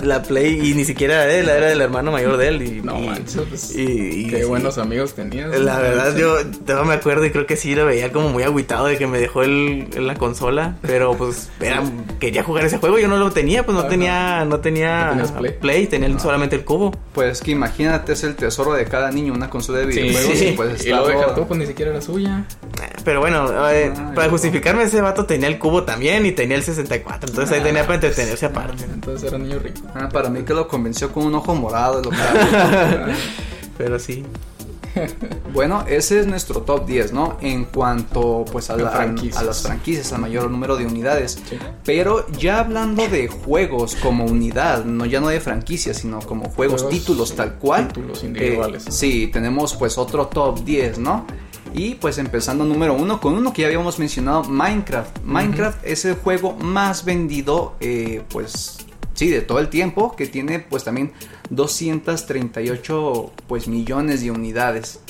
[0.00, 2.62] la Play, y ni siquiera era él, era del hermano mayor de él.
[2.62, 5.50] Y, No y- manches, pues, y- y- qué buenos amigos tenías.
[5.84, 8.98] Verdad, yo todavía me acuerdo y creo que sí lo veía como muy agüitado de
[8.98, 10.76] que me dejó el, la consola.
[10.82, 11.82] Pero pues era,
[12.20, 15.54] quería jugar ese juego, yo no lo tenía, pues no tenía, no tenía No tenías
[15.60, 15.86] Play.
[15.86, 16.92] tenía solamente el cubo.
[17.12, 20.38] Pues que imagínate, es el tesoro de cada niño, una consola de videojuegos.
[20.38, 20.46] sí.
[20.48, 22.44] Y pues y lo tú, pues ni siquiera era suya.
[23.04, 26.62] Pero bueno, eh, Ay, para justificarme, ese vato tenía el cubo también y tenía el
[26.62, 27.28] 64.
[27.28, 28.84] Entonces ahí tenía para entretenerse aparte.
[28.84, 29.80] Entonces era niño rico.
[29.94, 32.02] Ah, para mí que lo convenció con un ojo morado.
[32.02, 32.16] Lo que-
[33.78, 34.24] Pero sí.
[35.52, 37.36] Bueno, ese es nuestro top 10, ¿no?
[37.40, 39.36] En cuanto pues a, la- franquicias.
[39.36, 41.38] a las franquicias, al mayor número de unidades.
[41.48, 41.56] Sí.
[41.84, 46.82] Pero ya hablando de juegos como unidad, no ya no de franquicias, sino como juegos,
[46.82, 47.88] Juegos, títulos tal cual.
[47.88, 48.86] títulos individuales.
[48.86, 51.26] Eh, sí, tenemos pues otro top 10, ¿no?
[51.76, 55.18] Y pues empezando número uno con uno que ya habíamos mencionado, Minecraft.
[55.24, 58.78] Minecraft es el juego más vendido, eh, pues
[59.14, 61.12] sí, de todo el tiempo, que tiene pues también
[61.50, 65.00] 238 pues millones de unidades,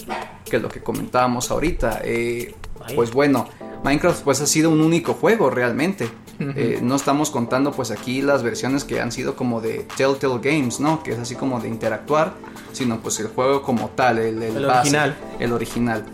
[0.45, 2.01] que es lo que comentábamos ahorita.
[2.05, 2.55] Eh,
[2.95, 3.49] pues bueno,
[3.83, 6.09] Minecraft pues ha sido un único juego realmente.
[6.41, 10.81] Eh, no estamos contando pues aquí las versiones que han sido como de Telltale Games,
[10.81, 11.01] ¿no?
[11.03, 12.35] Que es así como de interactuar,
[12.73, 15.17] sino pues el juego como tal, el, El base, original.
[15.39, 16.05] El original.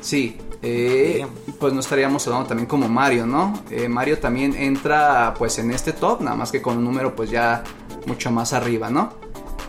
[0.00, 1.26] Sí, eh,
[1.58, 3.62] pues no estaríamos hablando también como Mario, ¿no?
[3.70, 7.30] Eh, Mario también entra pues en este top, nada más que con un número pues
[7.30, 7.62] ya
[8.06, 9.12] mucho más arriba, ¿no?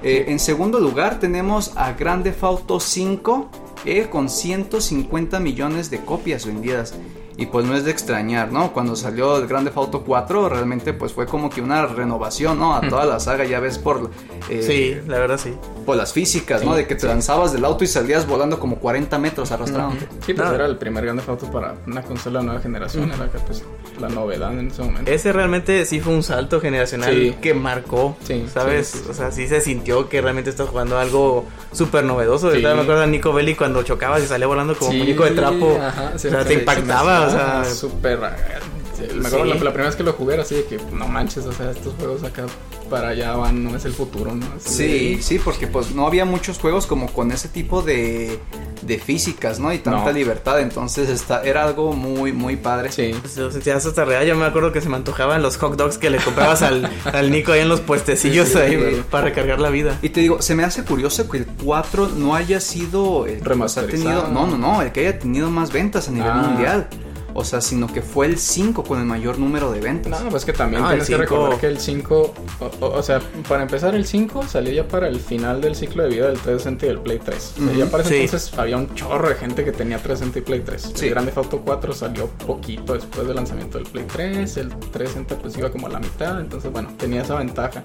[0.01, 3.49] Eh, en segundo lugar tenemos a Grand Theft Auto 5
[3.85, 6.93] eh, con 150 millones de copias vendidas.
[7.41, 8.73] Y pues no es de extrañar, ¿no?
[8.73, 12.75] Cuando salió el Grand Theft Auto 4 realmente pues fue como que una renovación, ¿no?
[12.75, 14.09] A toda la saga, ya ves por...
[14.49, 15.53] eh, Sí, la verdad sí.
[15.85, 16.75] Por las físicas, ¿no?
[16.75, 17.07] De que te sí.
[17.07, 19.91] lanzabas del auto y salías volando como 40 metros arrastrado.
[20.25, 20.53] Sí, pues No.
[20.53, 23.09] era el primer Grand Theft Auto para una consola de nueva generación.
[23.11, 23.63] Era acá, pues,
[23.99, 25.09] la novedad en ese momento.
[25.09, 27.35] Ese realmente sí fue un salto generacional Sí.
[27.41, 28.87] que marcó, Sí, ¿sabes?
[28.87, 29.09] sí, sí, sí.
[29.11, 32.49] O sea, sí se sintió que realmente estás jugando algo súper novedoso.
[32.49, 35.77] Me acuerdo de Nico Belli cuando chocabas y salía volando como Sí, muñeco de trapo.
[35.81, 37.65] ajá, o sí, sea, sí, te sí, impactaba, o sea...
[37.75, 38.19] súper.
[38.23, 38.59] eh,
[38.97, 39.49] sí, Me acuerdo Sí.
[39.49, 41.71] la, la primera vez que lo jugué era así de que no manches, o sea,
[41.71, 42.45] estos juegos acá
[42.89, 44.45] para allá van, no es el futuro, ¿no?
[44.57, 48.39] Así Sí, de- sí, porque pues no había muchos juegos como con ese tipo de,
[48.81, 49.71] de físicas, ¿no?
[49.71, 50.11] Y tanta No.
[50.11, 52.91] libertad, entonces está, era algo muy, muy padre.
[52.91, 53.11] Sí.
[53.21, 54.25] Pues, Lo sentías hasta real.
[54.25, 57.29] Yo me acuerdo que se me antojaban los hot dogs que le comprabas al, al
[57.29, 59.99] Nico ahí en los puestecillos Sí, sí, ahí para recargar la vida.
[60.01, 63.41] Y te digo, se me hace curioso que el 4 no haya sido el que
[63.41, 64.23] ha Remasterizado.
[64.23, 66.33] tenido, no, no, no, el que haya tenido más ventas a nivel Ah.
[66.33, 66.87] mundial.
[67.33, 70.21] O sea, sino que fue el 5 con el mayor número de ventas.
[70.23, 73.21] No, pues que también No, tienes que recordar que el 5, o, o- o sea,
[73.47, 76.85] para empezar el 5 salió ya para el final del ciclo de vida del 360
[76.85, 77.53] y del Play 3.
[77.59, 78.21] O sea, ya para ese sí.
[78.25, 80.91] entonces había un chorro de gente que tenía 360 y Play 3.
[80.95, 81.05] Sí.
[81.05, 85.57] El Grande Auto 4 salió poquito después del lanzamiento del Play 3, el 360 pues
[85.57, 87.83] iba como a la mitad, entonces bueno, tenía esa ventaja.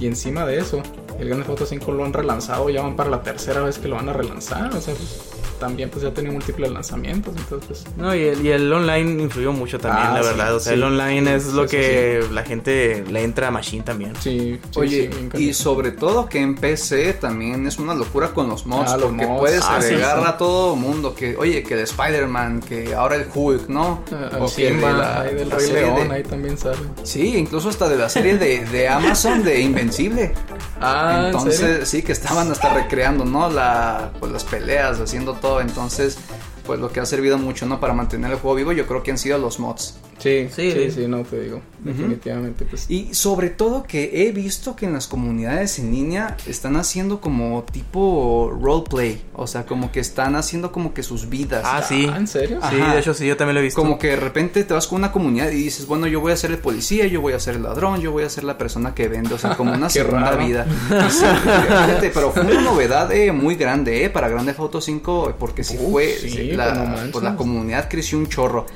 [0.00, 0.82] Y encima de eso,
[1.18, 3.96] el Grande Auto 5 lo han relanzado, ya van para la tercera vez que lo
[3.96, 5.20] van a relanzar, o sea, pues,
[5.56, 9.52] también pues ya tenía múltiples lanzamientos, entonces pues No, y el, y el online influyó
[9.52, 10.54] mucho también, Ah, la sí, verdad.
[10.54, 10.78] O sea, sí.
[10.78, 14.12] el online es lo Sí, que la gente le entra a Machine también.
[14.20, 18.66] sí, sí, Oye, y sobre todo que en PC también es una locura con los
[18.66, 19.38] mods, Ah, los porque mods.
[19.40, 20.24] puedes Ah, agregar sí.
[20.26, 24.02] a todo mundo que, oye, que de Spider-Man, que ahora el Hulk, ¿no?
[24.12, 26.76] Ah, O que de Simba, la- ahí del la Rey León, de- ahí también sale.
[27.02, 30.34] Sí, incluso hasta de la serie de, de Amazon de Invencible.
[30.78, 31.86] Ah, ¿en Entonces, serio?
[31.86, 33.48] sí, que estaban hasta recreando, ¿no?
[33.48, 35.45] La, pues las peleas, haciendo todo.
[35.60, 36.18] Entonces,
[36.64, 37.80] pues lo que ha servido mucho, ¿no?
[37.80, 39.98] Para mantener el juego vivo, yo creo que han sido los mods.
[40.18, 41.06] Sí, Sí, sí, sí, sí.
[41.08, 41.60] no te digo.
[41.78, 42.86] Definitivamente, pues.
[42.90, 47.62] Y sobre todo que he visto que en las comunidades en línea están haciendo como
[47.70, 49.22] tipo roleplay.
[49.34, 51.62] O sea, como que están haciendo como que sus vidas.
[51.64, 52.06] Ah, sí.
[52.06, 52.58] ¿en serio?
[52.62, 53.80] Ah, Sí, de hecho sí, yo también lo he visto.
[53.80, 56.36] Como que de repente te vas con una comunidad y dices, bueno, yo voy a
[56.36, 58.94] ser el policía, yo voy a ser el ladrón, yo voy a ser la persona
[58.94, 60.44] que vende, o sea, como una segunda raro.
[60.44, 60.66] vida.
[61.10, 65.62] Sí, fíjate, pero fue una novedad eh, muy grande eh, para Grande Auto 5, porque
[65.62, 68.66] si Uf, fue, sí, sí, pues la, pues la comunidad creció un chorro.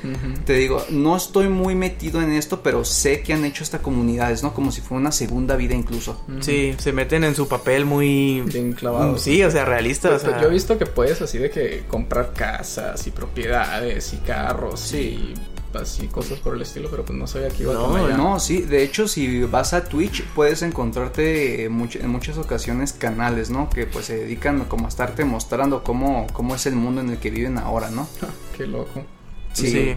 [0.45, 4.43] Te digo, no estoy muy metido en esto, pero sé que han hecho esta comunidades,
[4.43, 4.53] ¿no?
[4.53, 6.21] Como si fuera una segunda vida incluso.
[6.41, 8.41] Sí, se meten en su papel muy...
[8.41, 9.17] Bien clavado.
[9.17, 10.09] Sí, o sea, realista.
[10.13, 14.17] o sea, Yo he visto que puedes así de que comprar casas y propiedades y
[14.17, 15.33] carros y
[15.73, 18.17] así cosas por el estilo, pero pues no sabía que iba No, allá.
[18.17, 22.91] No, sí, de hecho si vas a Twitch puedes encontrarte en, much- en muchas ocasiones
[22.91, 23.69] canales, ¿no?
[23.69, 27.17] Que pues se dedican como a estarte mostrando cómo, cómo es el mundo en el
[27.19, 28.05] que viven ahora, ¿no?
[28.57, 29.05] Qué loco.
[29.53, 29.67] Sí.
[29.71, 29.95] Sí.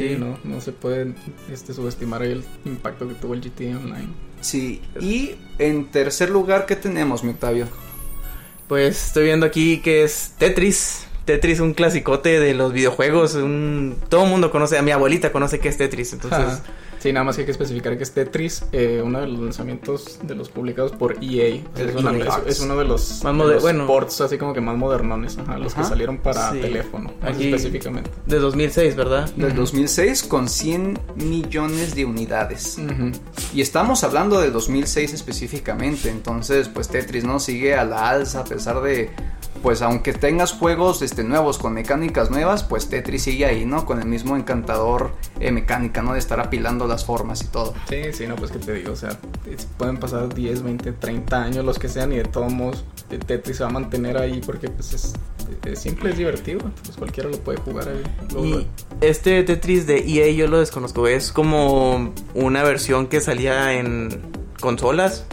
[0.00, 1.14] Sí, no, no se puede
[1.52, 4.08] este, subestimar el impacto que tuvo el GTA Online.
[4.40, 7.68] Sí, y en tercer lugar, ¿qué tenemos, mi Octavio?
[8.66, 11.06] Pues estoy viendo aquí que es Tetris.
[11.24, 13.34] Tetris, un clasicote de los videojuegos.
[13.34, 13.96] Un...
[14.08, 16.12] Todo el mundo conoce, a mi abuelita conoce que es Tetris.
[16.12, 16.62] Entonces, Ajá.
[16.98, 20.18] Sí, nada más que hay que especificar que es Tetris, eh, uno de los lanzamientos
[20.22, 21.62] de los publicados por EA.
[21.72, 23.86] O sea, El es, una- EA es- uno de los, Más de moder- los bueno.
[23.86, 26.58] ports así como que más modernones, ajá, los que salieron para Sí.
[26.60, 28.10] teléfono, más Aquí- específicamente.
[28.26, 29.30] de 2006, ¿verdad?
[29.34, 29.60] Del Ujú.
[29.60, 32.76] 2006 con 100 millones de unidades.
[33.54, 38.44] Y estamos hablando de 2006 específicamente, entonces pues Tetris no sigue a la alza a
[38.44, 39.08] pesar de
[39.62, 43.84] pues aunque tengas juegos este nuevos con mecánicas nuevas, pues Tetris sigue ahí, ¿no?
[43.84, 46.14] Con el mismo encantador eh, mecánica, ¿no?
[46.14, 47.74] De estar apilando las formas y todo.
[47.88, 49.18] Sí, sí, no, pues que te digo, o sea,
[49.76, 53.58] pueden pasar 10, 20, 30 años, los que sean, y de todos modos eh, Tetris
[53.58, 55.12] se va a mantener ahí porque pues es,
[55.64, 58.02] es simple, es divertido, pues cualquiera lo puede jugar ahí.
[58.42, 58.66] Y
[59.00, 61.06] este Tetris de EA yo lo desconozco.
[61.06, 64.20] Es como una versión que salía en
[64.60, 65.26] consolas.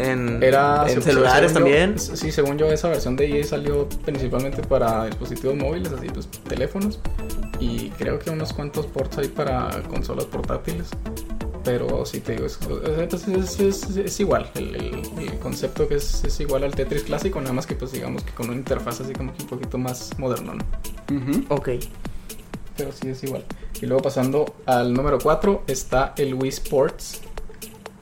[0.00, 1.98] En, Era en se- celulares según yo- también.
[1.98, 6.98] sí, según yo, esa versión de EA salió principalmente para dispositivos móviles, así pues teléfonos.
[7.58, 10.88] Y creo que unos cuantos ports ahí para consolas portátiles.
[11.62, 12.58] Pero sí te digo, es,
[13.28, 14.50] es, es- es igual.
[14.54, 17.92] El, el- el concepto que es, es igual al Tetris clásico, nada más que pues
[17.92, 20.64] digamos que con una interfaz así como que un poquito más moderno, ¿no?
[21.14, 21.44] Ujú.
[21.50, 21.68] Ok.
[22.78, 23.44] Pero sí es igual.
[23.82, 27.20] Y luego pasando al número 4 está el Wii Sports.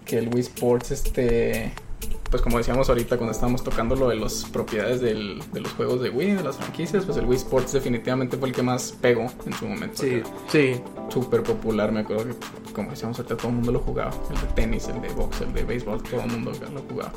[0.05, 1.73] Que el Wii Sports, este.
[2.31, 6.03] Pues como decíamos ahorita cuando estábamos tocando lo de las propiedades del- de los juegos
[6.03, 9.29] de Wii, de las franquicias, pues el Wii Sports definitivamente fue el que más pegó
[9.47, 10.03] en su momento.
[10.03, 10.23] Sí.
[10.49, 10.81] Sí.
[11.09, 14.11] Súper popular, me acuerdo que como decíamos ahorita todo el mundo lo jugaba.
[14.31, 17.13] El de tenis, el de box, el de béisbol, todo el mundo lo jugaba.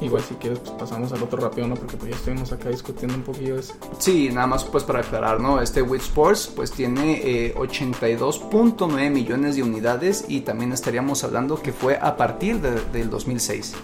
[0.00, 1.76] Igual si quieres pues pasamos al otro rápido, ¿no?
[1.76, 3.74] Porque pues ya estuvimos acá discutiendo un poquillo eso.
[3.98, 5.60] Sí, nada más pues para aclarar, ¿no?
[5.60, 11.72] Este Wii Sports pues tiene eh, 82.9 millones de unidades y también estaríamos hablando que
[11.72, 13.74] fue a partir de- del 2006.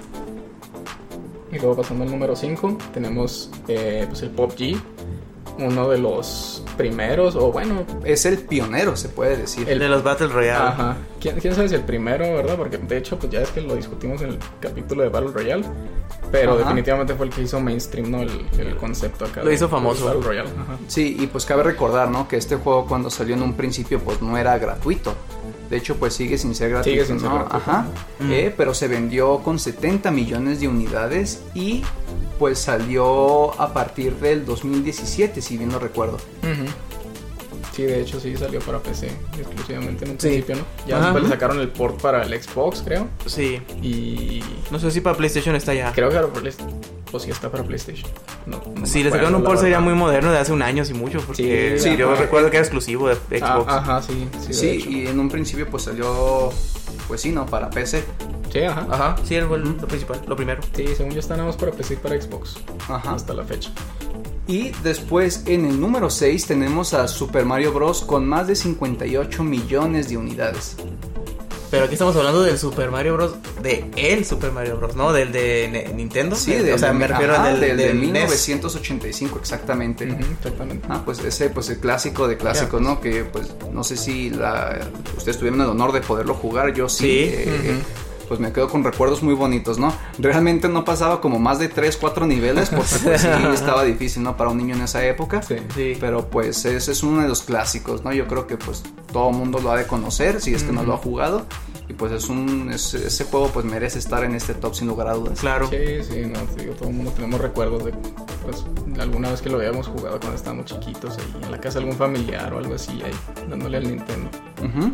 [1.53, 4.81] Y luego pasando al número 5, tenemos eh, pues el Pop G,
[5.59, 9.69] uno de los primeros, o bueno, Es el pionero, se puede decir.
[9.69, 10.69] El de los Battle Royale.
[10.69, 10.97] ajá.
[11.21, 12.57] ¿Quién, quién sabe si el primero, verdad?
[12.57, 15.65] Porque de hecho, pues ya es que lo discutimos en el capítulo de Battle Royale,
[16.31, 16.61] pero Ajá.
[16.61, 18.23] definitivamente fue el que hizo mainstream, ¿no?
[18.23, 19.43] El, el concepto acá.
[19.43, 20.07] Lo de- hizo famoso.
[20.07, 20.79] Battle Royale, ajá.
[20.87, 22.27] Sí, y pues cabe recordar, ¿no?
[22.29, 25.15] Que este juego cuando salió en un principio pues no era gratuito.
[25.71, 27.35] De hecho pues sigue sin ser gratuito, Sigue sin ser ¿no?
[27.37, 27.57] gratuito.
[27.71, 27.87] Ajá.
[28.19, 28.33] Mm.
[28.33, 31.83] Eh, pero se vendió con 70 millones de unidades y
[32.39, 36.19] pues salió a partir del 2017, si bien lo recuerdo.
[37.73, 40.29] Sí, de hecho sí salió para PC exclusivamente en un Sí.
[40.29, 40.63] principio, ¿no?
[40.89, 41.05] Ya Ajá.
[41.07, 43.07] después le sacaron el port para el Xbox, creo.
[43.27, 43.63] Sí.
[43.81, 45.93] Y No sé si para PlayStation está ya.
[45.93, 46.53] creo que para Play-
[47.13, 48.11] o sí está para PlayStation.
[48.47, 50.93] No, no Si le sacaron un port sería muy moderno de hace un año y
[50.95, 51.21] mucho.
[51.27, 52.23] Porque Sí, yo ajá.
[52.23, 53.73] recuerdo que era exclusivo de Ah, Xbox.
[53.73, 54.53] ajá, sí, sí.
[54.55, 56.51] Sí, y en un principio pues salió,
[57.09, 57.47] pues sí, ¿no?
[57.47, 58.05] Para PC.
[58.53, 58.87] Sí, ajá.
[58.91, 60.61] Ajá, sí, era el- lo principal, lo primero.
[60.75, 62.57] Sí, según yo está nada más para PC y para Xbox.
[62.89, 63.13] Ajá.
[63.15, 63.71] Hasta la fecha.
[64.47, 68.03] Y después en el número 6 tenemos a Super Mario Bros.
[68.03, 70.77] con más de 58 millones de unidades.
[71.71, 73.35] Pero aquí estamos hablando del Super Mario Bros.
[73.63, 74.97] De el Super Mario Bros.
[74.97, 75.13] ¿No?
[75.13, 76.35] Del de Nintendo.
[76.35, 78.49] Sí, Del- o sea, me refiero ajá, al del, del de del NES.
[78.49, 80.07] 1985 exactamente.
[80.11, 80.87] Ujú, exactamente.
[80.91, 83.01] Ah, pues ese, pues el clásico de clásicos, ¿no?
[83.01, 84.79] Que pues no sé si la,
[85.17, 86.99] ustedes tuvieron el honor de poderlo jugar, yo sí.
[87.05, 87.31] Sí.
[87.35, 87.79] eh.
[88.31, 89.93] Pues me quedo con recuerdos muy bonitos, ¿no?
[90.17, 94.37] Realmente no pasaba como más de 3, 4 niveles porque pues, sí estaba difícil, ¿no?
[94.37, 95.43] Para un niño en esa época.
[95.43, 95.57] Sí.
[95.75, 95.97] Sí.
[95.99, 98.13] Pero pues ese es uno de los clásicos, ¿no?
[98.13, 100.85] Yo creo que pues todo el mundo lo ha de conocer si es que no
[100.85, 101.45] lo ha jugado.
[101.91, 105.09] Y pues es un, es- ese juego pues merece estar en este top sin lugar
[105.09, 105.41] a dudas.
[105.41, 105.69] Claro.
[105.69, 107.93] Sí, sí, no, te digo, todo el mundo tenemos recuerdos de,
[108.45, 108.65] pues,
[109.01, 111.99] alguna vez que lo habíamos jugado cuando estábamos chiquitos ahí en la casa de algún
[111.99, 113.11] familiar o algo así, ahí,
[113.49, 114.31] dándole al Nintendo.
[114.63, 114.93] Ujú.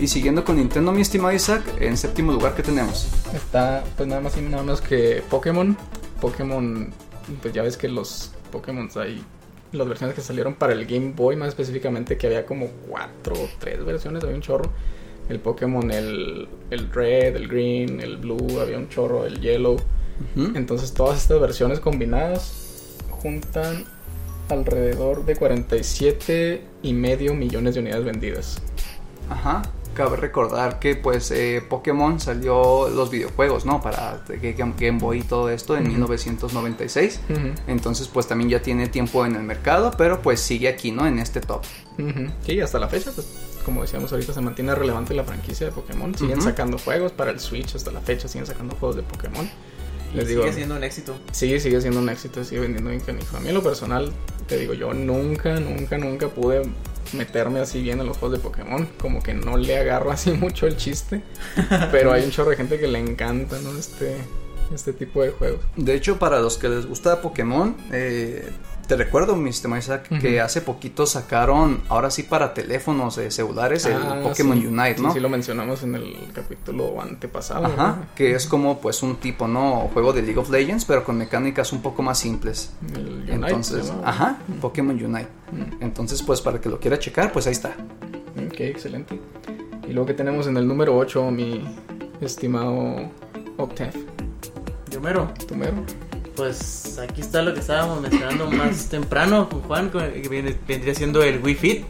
[0.00, 3.06] Y siguiendo con Nintendo, mi estimado Isaac, en séptimo lugar, ¿qué tenemos?
[3.32, 5.76] Está, pues nada más y nada más que Pokémon.
[6.20, 6.92] Pokémon,
[7.42, 9.22] pues ya ves que los Pokémon hay
[9.70, 13.48] las versiones que salieron para el Game Boy, más específicamente, que había como cuatro o
[13.60, 14.70] tres versiones, había un chorro.
[15.28, 19.76] El Pokémon, el, el Red, el Green, el Blue, había un chorro, el Yellow.
[20.54, 23.84] Entonces todas estas versiones combinadas juntan
[24.48, 28.62] alrededor de 47 y medio millones de unidades vendidas.
[29.30, 29.62] Ajá.
[29.94, 33.80] Cabe recordar que pues eh, Pokémon salió los videojuegos, ¿no?
[33.80, 35.92] Para Game Game Boy y todo esto en Ujú.
[35.92, 37.20] 1996.
[37.68, 41.06] Entonces pues también ya tiene tiempo en el mercado, pero pues sigue aquí, ¿no?
[41.06, 41.62] En este top.
[42.44, 43.26] Sí, hasta la fecha, pues
[43.64, 46.14] como decíamos ahorita, se mantiene relevante la franquicia de Pokémon.
[46.16, 49.48] Siguen sacando juegos para el Switch hasta la fecha, siguen sacando juegos de Pokémon.
[50.12, 51.16] Y Les digo, sigue siendo un éxito.
[51.32, 53.36] sí, sigue siendo un éxito, sigue vendiendo bien canijo.
[53.36, 54.12] A mí en lo personal,
[54.46, 56.62] te digo, yo nunca, nunca, nunca pude
[57.12, 58.88] meterme así bien en los juegos de Pokémon.
[59.00, 61.22] Como que no le agarro así mucho el chiste.
[61.90, 63.76] Pero hay un chorro de gente que le encanta, ¿no?
[63.76, 64.16] Este,
[64.72, 65.60] este tipo de juegos.
[65.76, 68.48] De hecho, para los que les gusta Pokémon, eh,
[68.86, 73.86] te recuerdo, mi estimado Isaac, que hace poquito sacaron, ahora sí para teléfonos eh, celulares,
[73.86, 74.66] Ah, el Pokémon sí.
[74.66, 75.12] Unite, Sí, ¿no?
[75.12, 77.66] Sí, lo mencionamos en el capítulo antepasado.
[77.66, 78.06] Ajá, ¿no?
[78.14, 79.90] que es como pues un tipo, ¿no?
[79.92, 82.72] Juego de League of Legends, pero con mecánicas un poco más simples.
[82.94, 85.28] El Unite Entonces, ajá, Pokémon Unite.
[85.80, 87.74] Entonces, pues para que lo quiera checar, pues ahí está.
[88.46, 89.20] Ok, excelente.
[89.88, 91.62] Y luego que tenemos en el número 8, mi
[92.20, 93.10] estimado
[93.56, 93.92] Octave.
[94.90, 95.30] Yo mero.
[95.46, 95.72] ¿Tu mero?
[96.36, 101.22] Pues aquí está lo que estábamos mencionando más temprano con Juan, que viene- vendría siendo
[101.22, 101.84] el Wii Fit.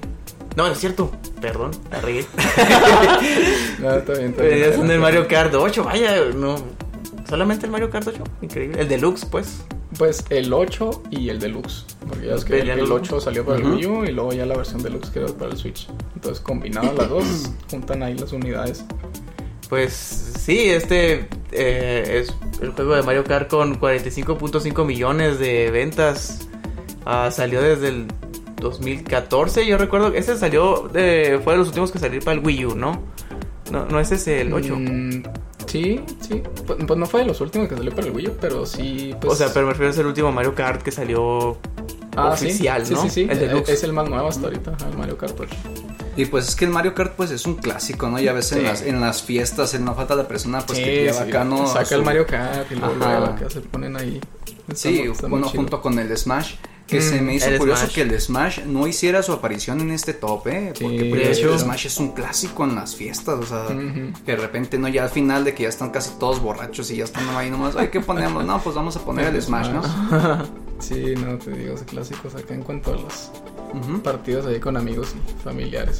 [0.56, 1.10] No, no es cierto.
[1.40, 2.24] Perdón, la regué.
[3.80, 4.50] No, está bien, está bien.
[4.54, 5.00] Vendría siendo el.
[5.00, 6.56] Mario Kart 8, vaya, no.
[7.28, 8.80] Solamente el Mario Kart 8, increíble.
[8.80, 9.64] El Deluxe, pues.
[9.98, 11.86] Pues el 8 y el Deluxe.
[12.08, 12.94] Porque ya es que el, Peleando.
[12.94, 15.50] 8 salió para el Wii U y luego ya la versión Deluxe que era para
[15.52, 15.88] el Switch.
[16.14, 17.24] Entonces combinadas las dos,
[17.70, 18.84] juntan ahí las unidades.
[19.74, 19.92] Pues
[20.38, 22.32] sí, este eh, es
[22.62, 26.46] el juego de Mario Kart con 45.5 millones de ventas.
[27.04, 28.06] Ah, salió desde el
[28.60, 32.46] 2014, yo recuerdo que este salió, de, fue de los últimos que salió para el
[32.46, 33.02] Wii U, ¿no?
[33.72, 34.76] No, no ese es el 8.
[34.76, 35.22] Mm,
[35.66, 36.40] sí, sí.
[36.68, 39.12] Pues, pues no fue de los últimos que salió para el Wii U, pero sí.
[39.20, 41.58] Pues, o sea, pero me refiero a el último Mario Kart que salió
[42.14, 42.46] ah, sí.
[42.46, 43.02] oficial, Sí, ¿no?
[43.02, 43.26] sí, sí.
[43.28, 43.70] El Deluxe.
[43.72, 45.56] Es el más nuevo hasta ahorita, el Mario Kart 8.
[46.16, 48.18] Y pues es que el Mario Kart pues es un clásico, ¿no?
[48.20, 48.64] Ya ves en, Sí.
[48.64, 51.44] las, en las fiestas, en no falta la persona pues Sí, que lleva sí, acá,
[51.44, 51.66] ¿no?
[51.66, 54.20] Saca Su- el Mario Kart y luego, luego acá se ponen ahí.
[54.68, 56.54] Está Sí, muy- está muy bueno, junto con el Smash.
[56.86, 57.94] Que Mm, se me hizo curioso Smash.
[57.94, 60.74] que el Smash no hiciera su aparición en este top, ¿eh?
[60.78, 61.54] Porque Sí, pues, hecho.
[61.54, 64.86] el Smash es un clásico en las fiestas, o sea, que de repente, ¿no?
[64.88, 67.74] Ya al final de que ya están casi todos borrachos y ya están ahí nomás,
[67.76, 68.44] ay, ¿qué ponemos?
[68.44, 69.82] No, pues vamos a poner el Smash, ¿no?
[70.84, 73.30] Sí, no, te digo, clásicos acá en cuanto a los
[74.02, 75.98] partidos ahí con amigos y familiares.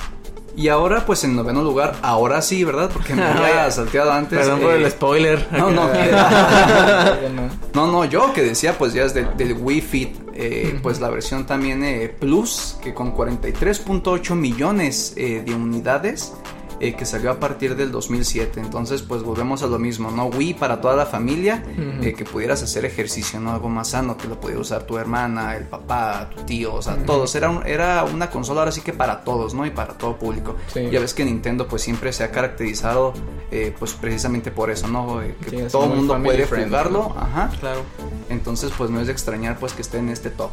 [0.56, 2.90] Y ahora, pues en noveno lugar, ahora sí, ¿verdad?
[2.92, 4.38] Porque me había salteado antes.
[4.38, 5.48] Perdón por eh, el spoiler.
[5.52, 5.88] No, no,
[7.74, 11.08] no, no, yo que decía, pues ya es del, del Wii Fit, eh, pues la
[11.08, 16.34] versión también eh, Plus, que con 43.8 millones eh, de unidades,
[16.80, 18.60] eh, que salió a partir del 2007.
[18.60, 20.26] Entonces, pues volvemos a lo mismo, ¿no?
[20.26, 21.62] Wii para toda la familia,
[22.02, 23.52] eh, que pudieras hacer ejercicio, ¿no?
[23.52, 26.96] Algo más sano, que lo pudiera usar tu hermana, el papá, tu tío, o sea,
[27.04, 27.34] todos.
[27.34, 29.64] Era, un- era una consola ahora sí que para todos, ¿no?
[29.66, 30.56] Y para todo público.
[30.72, 30.88] Sí.
[30.90, 33.12] Ya ves que Nintendo pues siempre se ha caracterizado
[33.50, 35.22] eh, pues precisamente por eso, ¿no?
[35.22, 37.20] Eh, que Sí, todo el mundo puede friendly, jugarlo, ¿no?
[37.20, 37.50] ajá.
[37.60, 37.82] Claro.
[38.28, 40.50] Entonces pues no es de extrañar pues que esté en este top.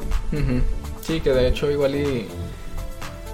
[1.01, 2.27] Sí, que de hecho igual y...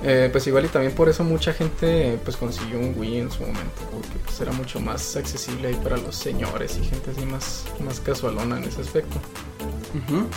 [0.03, 3.41] eh, pues igual y también por eso mucha gente pues consiguió un Wii en su
[3.41, 7.65] momento, porque pues era mucho más accesible ahí para los señores y gente así más,
[7.83, 9.17] más casualona en ese aspecto.
[9.95, 10.27] Ujú.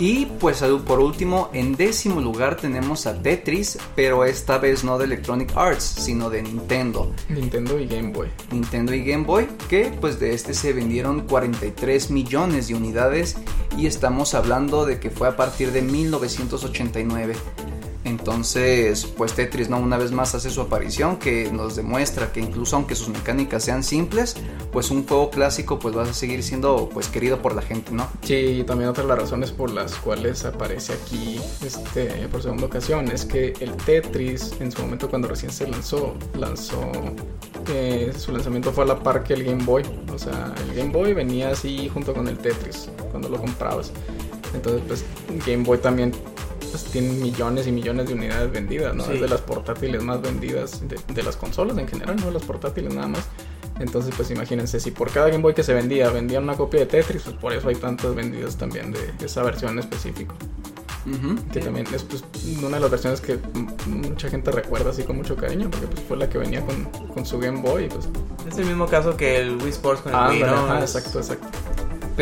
[0.00, 5.04] Y pues por último, en décimo lugar tenemos a Tetris, pero esta vez no de
[5.04, 7.12] Electronic Arts, sino de Nintendo.
[7.28, 8.28] Nintendo y Game Boy.
[8.50, 13.36] Nintendo y Game Boy, que pues de este se vendieron 43 millones de unidades
[13.76, 17.36] y estamos hablando de que fue a partir de 1989.
[18.04, 22.76] Entonces, pues Tetris no una vez más hace su aparición que nos demuestra que incluso
[22.76, 24.36] aunque sus mecánicas sean simples,
[24.72, 28.08] pues un juego clásico pues va a seguir siendo pues querido por la gente, ¿no?
[28.22, 32.66] Sí, y también otra de las razones por las cuales aparece aquí este, por segunda
[32.66, 36.90] ocasión es que el Tetris en su momento cuando recién se lanzó, lanzó
[37.68, 39.82] eh, su lanzamiento fue a la par que el Game Boy.
[40.12, 43.92] O sea, el Game Boy venía así junto con el Tetris cuando lo comprabas.
[44.54, 45.04] Entonces, pues
[45.46, 46.12] Game Boy también
[46.70, 49.04] pues, tiene millones y millones de unidades vendidas, ¿no?
[49.04, 49.14] Sí.
[49.14, 52.44] Es de las portátiles más vendidas de, de las consolas en general, no de las
[52.44, 53.28] portátiles nada más.
[53.78, 56.86] Entonces, pues imagínense, si por cada Game Boy que se vendía vendían una copia de
[56.86, 59.78] Tetris, pues por eso hay tantas vendidas también de esa versión.
[61.06, 61.36] Ujú.
[61.50, 62.22] Que también es pues,
[62.62, 63.38] una de las versiones que
[63.86, 67.24] mucha gente recuerda así con mucho cariño, porque pues, fue la que venía con, con
[67.24, 67.88] su Game Boy.
[67.88, 68.08] Pues,
[68.48, 70.46] Es el mismo caso que el Wii Sports con el ah, Wii, ¿no?
[70.46, 71.48] ajá, exacto, exacto.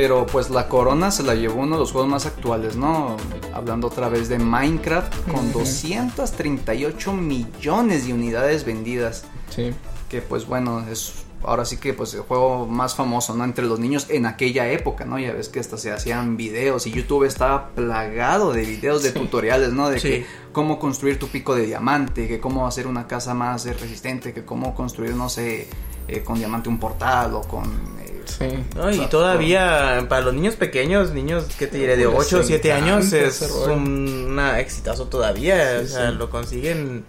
[0.01, 3.17] Pero pues la corona se la llevó uno de los juegos más actuales, ¿no?
[3.53, 5.59] Hablando otra vez de Minecraft con Ujú.
[5.59, 9.25] 238 millones de unidades vendidas.
[9.51, 9.73] Sí.
[10.09, 13.43] Que pues bueno, es ahora sí que pues el juego más famoso, ¿no?
[13.43, 15.19] Entre los niños en aquella época, ¿no?
[15.19, 19.19] Ya ves que hasta se hacían videos y YouTube estaba plagado de videos de Sí.
[19.19, 19.89] tutoriales, ¿no?
[19.91, 20.09] De Sí.
[20.09, 24.45] que cómo construir tu pico de diamante, que cómo hacer una casa más resistente, que
[24.45, 25.69] cómo construir, no sé,
[26.07, 27.99] eh, con diamante un portal o con...
[28.29, 28.47] Sí.
[28.77, 32.43] No, y todavía para los niños pequeños, niños que te diré de Les 8 o
[32.43, 35.81] 7 encanta años, es un una exitazo todavía.
[35.81, 36.17] Sí, o sea, sí.
[36.17, 37.05] lo consiguen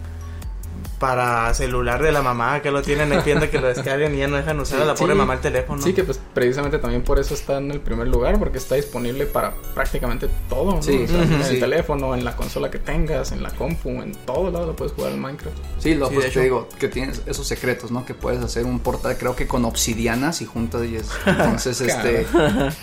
[1.00, 4.28] para celular de la mamá que lo tienen en tienda que lo descargan y ya
[4.28, 5.02] no dejan usar a la Sí.
[5.02, 5.82] pobre mamá el teléfono.
[5.82, 9.24] Sí, que pues precisamente también por eso está en el primer lugar, porque está disponible
[9.24, 10.82] para prácticamente todo, ¿no?
[10.82, 11.54] Sí, O sea, ujú, en sí.
[11.54, 14.92] el teléfono, en la consola que tengas, en la compu, en todo lado lo puedes
[14.92, 15.56] jugar en Minecraft.
[15.78, 18.04] Sí, lo Sí, pues te digo, que tienes esos secretos, ¿no?
[18.04, 21.08] Que puedes hacer un portal, creo que con obsidiana, si juntas y es.
[21.24, 22.26] Entonces, este.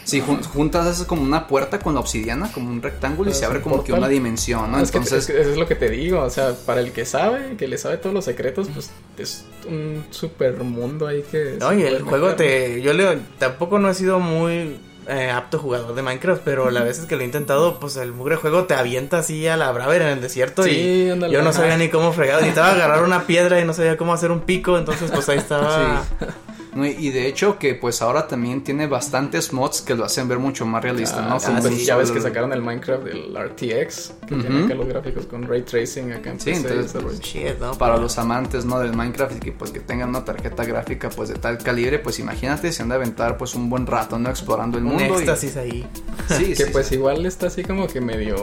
[0.06, 3.42] Si jun- juntas haces como una puerta con la obsidiana, como un rectángulo, y se
[3.42, 4.80] es abre como que una dimensión, ¿no?
[4.80, 5.30] Es, que, Entonces.
[5.30, 7.68] es que eso es lo que te digo, o sea, para el que sabe, que
[7.68, 11.58] le sabe todos los secretos, pues es un super mundo ahí que...
[11.60, 12.82] No, y el juego te.
[12.82, 14.78] Yo le, tampoco no he sido muy
[15.10, 18.38] eh, apto jugador de Minecraft, pero las veces que lo he intentado, pues el mugre
[18.38, 20.64] juego te avienta así a la brava en el desierto.
[20.64, 21.60] Sí, y ándale, yo no ajá.
[21.60, 22.38] sabía ni cómo fregar.
[22.38, 26.06] Necesitaba agarrar una piedra y no sabía cómo hacer un pico, entonces pues ahí estaba.
[26.86, 30.40] y- y de hecho que pues ahora también tiene bastantes mods que lo hacen ver
[30.40, 31.40] mucho más realista, Ah, ¿no?
[31.40, 34.74] sí, Como pues el- ya ves que sacaron el Minecraft del RTX, que tiene acá
[34.76, 37.20] los gráficos con ray tracing acá en Sí, PC, entonces, rollo.
[37.20, 37.78] Shit, ¿no?
[37.78, 41.30] para los amantes no del Minecraft y que pues que tengan una tarjeta gráfica pues
[41.30, 44.78] de tal calibre pues imagínate se han de aventar pues un buen rato no explorando
[44.78, 45.88] el un mundo y- éxtasis ahí.
[46.30, 46.96] sí, que sí, pues sí.
[46.96, 48.36] igual está así como que medio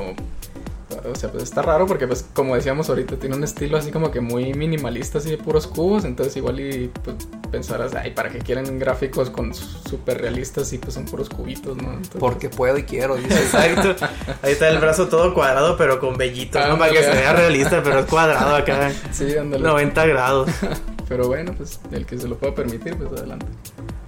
[1.11, 4.11] o sea pues está raro porque pues como decíamos ahorita tiene un estilo así como
[4.11, 7.17] que muy minimalista así de puros cubos entonces igual y pues
[7.51, 11.93] pensarás ay para qué quieren gráficos con super realistas y pues son puros cubitos no
[11.93, 14.07] Entonces, porque puedo y quiero dice Exacto.
[14.43, 16.79] Ahí está el brazo todo cuadrado, pero con vellitos, ¿no?
[16.79, 18.91] Para que se vea realista, pero es cuadrado acá.
[19.13, 20.51] sí ándale 90 grados.
[21.09, 23.47] pero bueno pues el que se lo pueda permitir pues adelante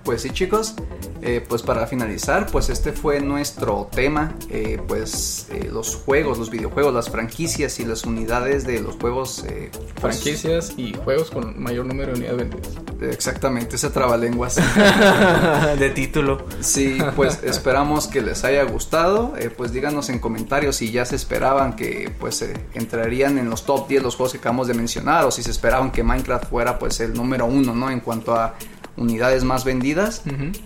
[0.07, 0.75] Pues sí chicos,
[1.21, 6.49] eh, pues para finalizar, pues este fue nuestro tema, eh, pues eh, los juegos, los
[6.49, 9.45] videojuegos, las franquicias y las unidades de los juegos.
[9.49, 9.69] eh,
[10.01, 14.57] pues, franquicias y juegos con mayor número de unidades vendidas exactamente, ese trabalenguas.
[15.79, 16.47] de título.
[16.61, 19.35] Sí, pues esperamos que les haya gustado.
[19.39, 23.65] eh, pues díganos en comentarios si ya se esperaban que pues eh, entrarían en los
[23.65, 26.79] top 10 los juegos que acabamos de mencionar o si se esperaban que Minecraft fuera
[26.79, 27.91] pues el número uno, ¿no?
[27.91, 28.55] En cuanto a
[28.97, 30.23] unidades más vendidas.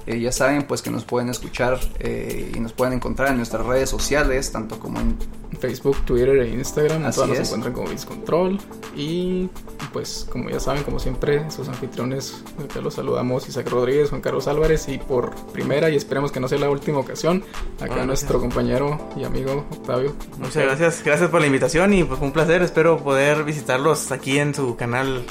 [0.07, 3.67] Eh, ya saben pues que nos pueden escuchar eh, y nos pueden encontrar en nuestras
[3.67, 5.17] redes sociales, tanto como en...
[5.59, 7.49] Facebook, Twitter e Instagram, Así todas nos es.
[7.49, 8.59] encuentran como Control
[8.97, 9.49] y
[9.93, 14.47] pues como ya saben, como siempre, sus anfitriones, acá los saludamos Isaac Rodríguez, Juan Carlos
[14.49, 17.45] Álvarez y por primera y esperemos que no sea la última ocasión,
[17.81, 20.15] acá nuestro compañero y amigo Octavio.
[20.39, 22.63] Muchas gracias, gracias por la invitación y pues fue un placer.
[22.63, 25.25] Espero poder visitarlos aquí en su canal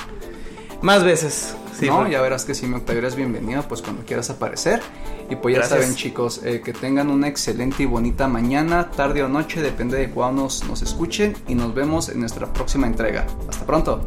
[0.81, 1.55] Más veces.
[1.77, 4.81] Sí, no, ya verás que si me Octavio bienvenido, pues cuando quieras aparecer.
[5.29, 9.29] Y pues ya saben chicos, eh, que tengan una excelente y bonita mañana, tarde o
[9.29, 11.35] noche, depende de cuándo nos, nos escuchen.
[11.47, 13.25] Y nos vemos en nuestra próxima entrega.
[13.47, 14.01] Hasta pronto.